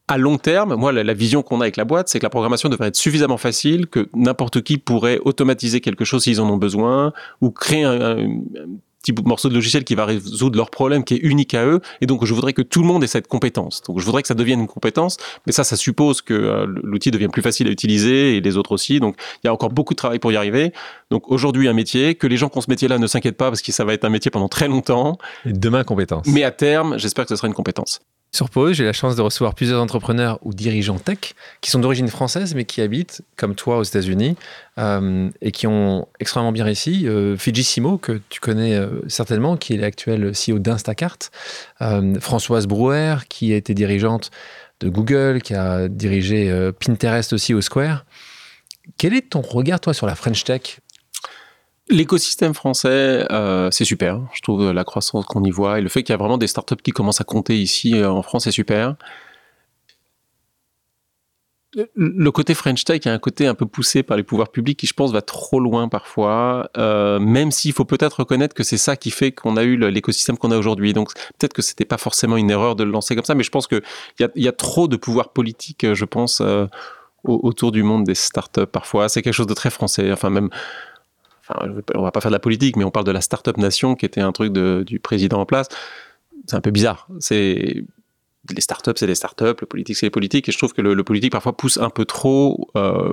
[0.08, 2.70] À long terme, moi, la, vision qu'on a avec la boîte, c'est que la programmation
[2.70, 7.12] devrait être suffisamment facile que n'importe qui pourrait automatiser quelque chose s'ils en ont besoin
[7.42, 8.26] ou créer un, un,
[9.12, 11.80] petit morceau de logiciel qui va résoudre leur problème qui est unique à eux.
[12.00, 13.82] Et donc, je voudrais que tout le monde ait cette compétence.
[13.82, 15.16] Donc, je voudrais que ça devienne une compétence.
[15.46, 18.72] Mais ça, ça suppose que euh, l'outil devienne plus facile à utiliser et les autres
[18.72, 19.00] aussi.
[19.00, 20.72] Donc, il y a encore beaucoup de travail pour y arriver.
[21.10, 22.14] Donc, aujourd'hui, un métier.
[22.14, 24.04] Que les gens qui ont ce métier-là ne s'inquiètent pas parce que ça va être
[24.04, 25.18] un métier pendant très longtemps.
[25.44, 26.26] Et demain, compétence.
[26.26, 28.00] Mais à terme, j'espère que ce sera une compétence.
[28.30, 32.08] Sur Pause, j'ai la chance de recevoir plusieurs entrepreneurs ou dirigeants tech qui sont d'origine
[32.08, 34.36] française mais qui habitent, comme toi, aux États-Unis
[34.76, 37.08] euh, et qui ont extrêmement bien réussi.
[37.08, 41.18] Euh, Fijissimo, que tu connais euh, certainement, qui est l'actuel CEO d'Instacart.
[41.80, 44.30] Euh, Françoise Brouwer, qui a été dirigeante
[44.80, 48.04] de Google, qui a dirigé Pinterest aussi au Square.
[48.98, 50.80] Quel est ton regard, toi, sur la French Tech?
[51.90, 54.20] L'écosystème français, euh, c'est super.
[54.34, 56.46] Je trouve la croissance qu'on y voit et le fait qu'il y a vraiment des
[56.46, 58.96] startups qui commencent à compter ici euh, en France, c'est super.
[61.94, 64.86] Le côté French Tech a un côté un peu poussé par les pouvoirs publics qui,
[64.86, 68.96] je pense, va trop loin parfois, euh, même s'il faut peut-être reconnaître que c'est ça
[68.96, 70.92] qui fait qu'on a eu l'écosystème qu'on a aujourd'hui.
[70.92, 73.50] Donc peut-être que c'était pas forcément une erreur de le lancer comme ça, mais je
[73.50, 73.82] pense qu'il
[74.18, 76.66] y a, y a trop de pouvoir politique, je pense, euh,
[77.24, 79.08] autour du monde des startups parfois.
[79.08, 80.10] C'est quelque chose de très français.
[80.12, 80.50] Enfin, même
[81.94, 84.06] on va pas faire de la politique, mais on parle de la start-up nation qui
[84.06, 85.68] était un truc du président en place.
[86.46, 87.08] C'est un peu bizarre.
[87.20, 87.84] C'est
[88.54, 90.94] les startups, c'est les startups, le politique, c'est les politiques, et je trouve que le,
[90.94, 93.10] le politique parfois pousse un peu trop, euh,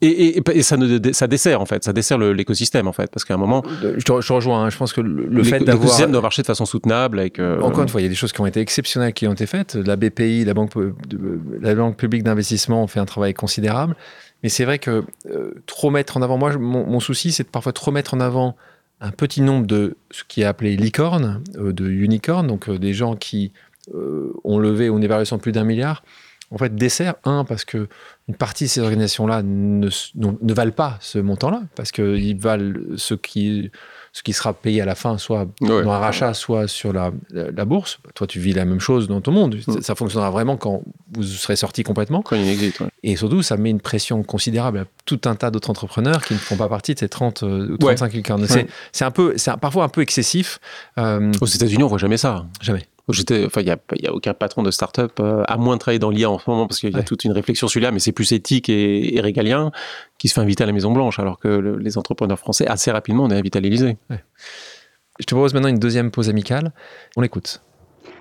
[0.00, 3.24] et, et, et, ça, ne, ça dessert en fait, ça dessert l'écosystème en fait, parce
[3.24, 5.58] qu'à un moment, je te, je te rejoins, hein, je pense que le, le fait
[5.60, 7.38] d'avoir l'écosystème doit marcher de façon soutenable avec.
[7.38, 9.32] Euh, Encore une fois, il y a des choses qui ont été exceptionnelles qui ont
[9.32, 9.74] été faites.
[9.74, 10.72] La BPI, la banque,
[11.60, 13.96] la banque publique d'investissement, ont fait un travail considérable.
[14.42, 17.48] Mais c'est vrai que euh, trop mettre en avant, moi, mon, mon souci, c'est de
[17.48, 18.56] parfois trop mettre en avant
[19.00, 22.92] un petit nombre de ce qui est appelé licorne, euh, de unicorn, donc euh, des
[22.92, 23.52] gens qui
[24.44, 26.02] ont levé une évaluation de plus d'un milliard,
[26.50, 27.14] en fait, dessert.
[27.24, 27.88] Un, parce que
[28.28, 33.14] une partie de ces organisations-là ne, ne, valent pas ce montant-là, parce qu'ils valent ce
[33.14, 33.70] qui,
[34.12, 37.64] ce qui sera payé à la fin, soit dans un rachat, soit sur la, la,
[37.64, 37.98] bourse.
[38.14, 39.56] Toi, tu vis la même chose dans ton monde.
[39.66, 39.80] Mm.
[39.80, 40.82] Ça, fonctionnera vraiment quand
[41.12, 42.22] vous serez sorti complètement.
[42.22, 45.70] Quand il existe, Et surtout, ça met une pression considérable à tout un tas d'autres
[45.70, 48.66] entrepreneurs qui ne font pas partie de ces 30 ou 35 ouais.
[48.92, 50.60] C'est un peu, c'est parfois un peu excessif.
[50.98, 52.46] Euh, Aux États-Unis, on voit jamais ça.
[52.60, 52.86] Jamais.
[53.12, 55.80] J'étais, enfin, il n'y a, y a, aucun patron de start-up, euh, à moins de
[55.80, 57.90] travailler dans l'IA en ce moment, parce qu'il y a toute une réflexion sur l'IA,
[57.90, 59.70] mais c'est plus éthique et, régalien,
[60.18, 63.30] qui se fait inviter à la Maison-Blanche, alors que les entrepreneurs français, assez rapidement, on
[63.30, 63.96] est invité à l'Élysée.
[65.18, 66.72] Je te propose maintenant une deuxième pause amicale.
[67.16, 67.62] On l'écoute.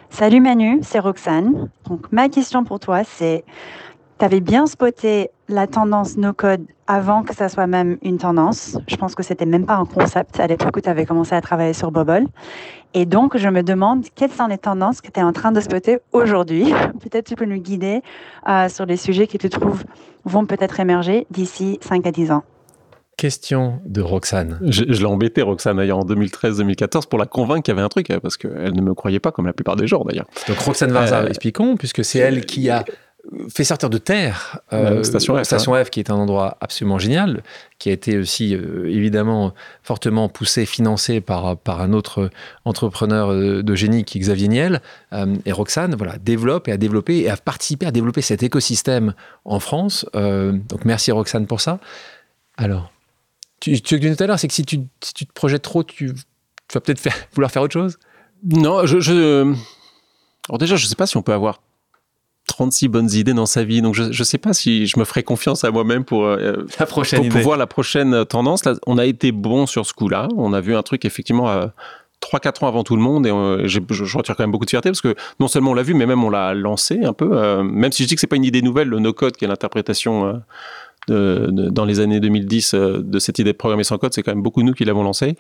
[0.10, 1.70] Salut Manu, c'est Roxane.
[1.88, 3.46] Donc, ma question pour toi, c'est
[4.20, 8.78] tu avais bien spoté la tendance no-code avant que ça soit même une tendance.
[8.88, 11.42] Je pense que c'était même pas un concept à l'époque où tu avais commencé à
[11.42, 12.28] travailler sur Bubble.
[12.94, 15.62] Et donc, je me demande quelles sont les tendances que tu es en train de
[15.62, 16.66] spotter aujourd'hui.
[17.02, 18.02] Peut-être tu peux nous guider
[18.48, 19.84] euh, sur les sujets qui tu trouves
[20.26, 22.44] vont peut-être émerger d'ici 5 à 10 ans.
[23.16, 24.60] Question de Roxane.
[24.64, 28.08] Je, l'ai embêté, Roxane, d'ailleurs, en 2013-2014 pour la convaincre qu'il y avait un truc,
[28.22, 30.28] parce qu'elle ne me croyait pas, comme la plupart des gens, d'ailleurs.
[30.48, 32.84] Donc, Roxane Varza, euh, expliquons, puisque c'est elle qui a
[33.50, 37.44] fait sortir de terre euh, Station, F, Station F, qui est un endroit absolument génial,
[37.78, 39.54] qui a été aussi euh, évidemment
[39.84, 42.30] fortement poussé, financé par, par un autre
[42.66, 44.82] entrepreneur euh, de génie qui est Xavier Niel.
[45.46, 49.14] et Roxane voilà, développe et a développé et a participé à développer cet écosystème
[49.46, 50.06] en France.
[50.14, 51.80] donc merci Roxane pour ça.
[52.58, 52.92] Alors,
[53.60, 55.84] tu, tu disais tout à l'heure, c'est que si tu, si tu te projettes trop,
[55.84, 56.14] tu,
[56.74, 58.00] vas peut-être vouloir faire autre chose?
[58.44, 59.54] Non, je, je...
[60.48, 61.62] Alors déjà, je ne sais pas si on peut avoir
[62.50, 63.82] 36 bonnes idées dans sa vie.
[63.82, 66.86] Donc, je ne sais pas si je me ferai confiance à moi-même pour, euh, la
[66.86, 68.66] prochaine pour, voir la prochaine tendance.
[68.66, 70.28] Là, on a été bon sur ce coup-là.
[70.36, 71.74] On a vu un truc effectivement à
[72.22, 74.70] 3-4 ans avant tout le monde et euh, je, je, retire quand même beaucoup de
[74.70, 77.30] fierté parce que non seulement on l'a vu, mais même on l'a lancé un peu.
[77.32, 79.48] Euh, même si je dis que c'est pas une idée nouvelle, le no-code qui est
[79.48, 80.42] l'interprétation
[81.08, 84.64] dans les années 2010 de cette idée de programmer sans code, c'est quand même beaucoup
[84.64, 85.38] nous qui l'avons lancé.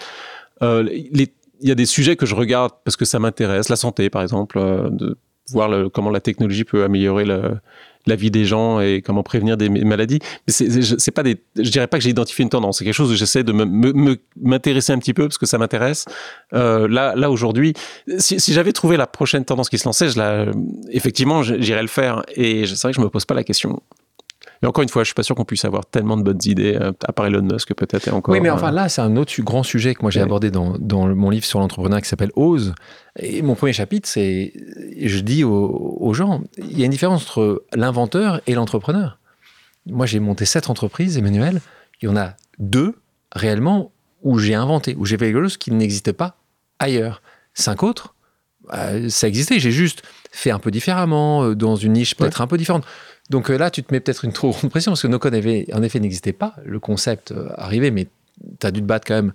[0.62, 1.28] il
[1.62, 4.60] y a des sujets que je regarde parce que ça m'intéresse, la santé par exemple,
[4.92, 5.18] de,
[5.52, 10.20] voir comment la technologie peut améliorer la vie des gens et comment prévenir des maladies.
[10.48, 12.80] Mais c'est pas je dirais pas que j'ai identifié une tendance.
[12.80, 13.54] C'est quelque chose où j'essaie de
[14.42, 16.06] m'intéresser un petit peu parce que ça m'intéresse.
[16.54, 17.74] Euh, là, là aujourd'hui,
[18.18, 20.46] si, j'avais trouvé la prochaine tendance qui se lançait, je la,
[20.90, 22.24] effectivement, j'irais le faire.
[22.36, 23.82] Et c'est vrai que je me pose pas la question.
[24.62, 26.76] Mais encore une fois, je suis pas sûr qu'on puisse avoir tellement de bonnes idées,
[26.76, 28.34] euh, à part Elon Musk peut-être encore.
[28.34, 30.76] Oui, mais enfin euh, là, c'est un autre grand sujet que moi j'ai abordé dans,
[30.80, 32.74] dans, mon livre sur l'entrepreneur qui s'appelle Ose.
[33.18, 34.54] Et mon premier chapitre, c'est,
[35.02, 39.20] je dis aux, gens, il y a une différence entre l'inventeur et l'entrepreneur.
[39.86, 41.62] Moi, j'ai monté sept entreprises, Emmanuel.
[42.02, 42.96] Il y en a deux
[43.34, 46.38] réellement où j'ai inventé, où j'ai fait quelque chose qui n'existait pas
[46.80, 47.22] ailleurs.
[47.54, 48.16] Cinq autres,
[48.68, 49.60] bah, ça existait.
[49.60, 52.86] J'ai juste fait un peu différemment, euh, dans une niche peut-être un peu différente.
[53.30, 55.36] Donc euh, là, tu te mets peut-être une trop grande pression parce que no code
[55.36, 56.56] avait, en effet n'existait pas.
[56.66, 58.08] Le concept euh, arrivait, mais
[58.60, 59.34] tu as dû te battre quand même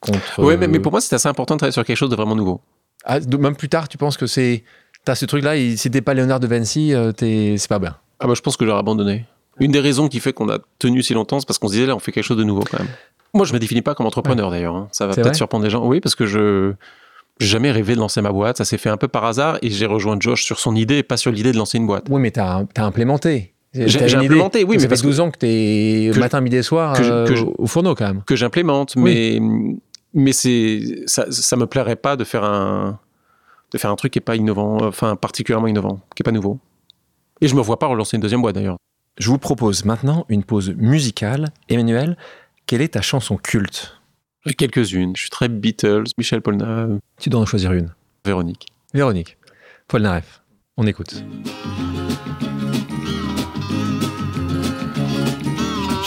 [0.00, 0.38] contre.
[0.38, 2.60] Oui, mais, pour moi, c'était assez important de travailler sur quelque chose de vraiment nouveau.
[3.04, 4.64] Ah, même plus tard, tu penses que c'est.
[5.04, 7.96] Tu as ce truc-là, si t'es pas Léonard de Vinci, c'est pas bien.
[8.20, 9.26] Ah bah, je pense que j'aurais abandonné.
[9.58, 11.86] Une des raisons qui fait qu'on a tenu si longtemps, c'est parce qu'on se disait
[11.86, 12.88] là, on fait quelque chose de nouveau quand même.
[13.34, 14.76] Moi, je me définis pas comme entrepreneur d'ailleurs.
[14.76, 14.88] Hein.
[14.92, 15.84] Ça va peut-être surprendre des gens.
[15.84, 16.74] Oui, parce que je
[17.40, 19.86] jamais rêvé de lancer ma boîte, ça s'est fait un peu par hasard et j'ai
[19.86, 22.06] rejoint Josh sur son idée et pas sur l'idée de lancer une boîte.
[22.10, 23.54] Oui, mais tu as, implémenté.
[23.72, 24.78] J'ai implémenté, oui.
[24.78, 27.26] Ça mais fait 12 ans que tu es matin, midi et soir euh,
[27.58, 28.22] au fourneau quand même.
[28.24, 29.40] Que j'implémente, mais,
[30.12, 33.00] mais c'est, ça, ça me plairait pas de faire un,
[33.72, 36.60] de faire un truc qui est pas innovant, enfin particulièrement innovant, qui est pas nouveau.
[37.40, 38.76] Et je me vois pas relancer une deuxième boîte d'ailleurs.
[39.18, 41.52] Je vous propose maintenant une pause musicale.
[41.68, 42.16] Emmanuel,
[42.66, 44.00] quelle est ta chanson culte?
[44.52, 45.16] Quelques-unes.
[45.16, 47.00] Je suis très Beatles, Michel Polnareff.
[47.18, 47.94] Tu dois en choisir une.
[48.26, 48.66] Véronique.
[48.92, 49.38] Véronique.
[49.88, 50.42] Polnareff.
[50.76, 51.24] On écoute.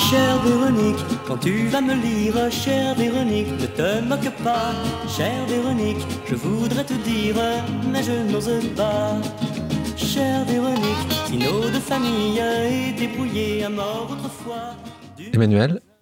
[0.09, 4.71] Chère Véronique, quand tu vas me lire, chère Véronique, ne te moque pas.
[5.09, 7.35] Chère Véronique, je voudrais te dire,
[7.91, 9.19] mais je n'ose pas.
[9.97, 12.39] Chère Véronique, si nos deux familles
[12.89, 14.75] étaient brouillées à mort autrefois.
[15.33, 15.81] Emmanuel,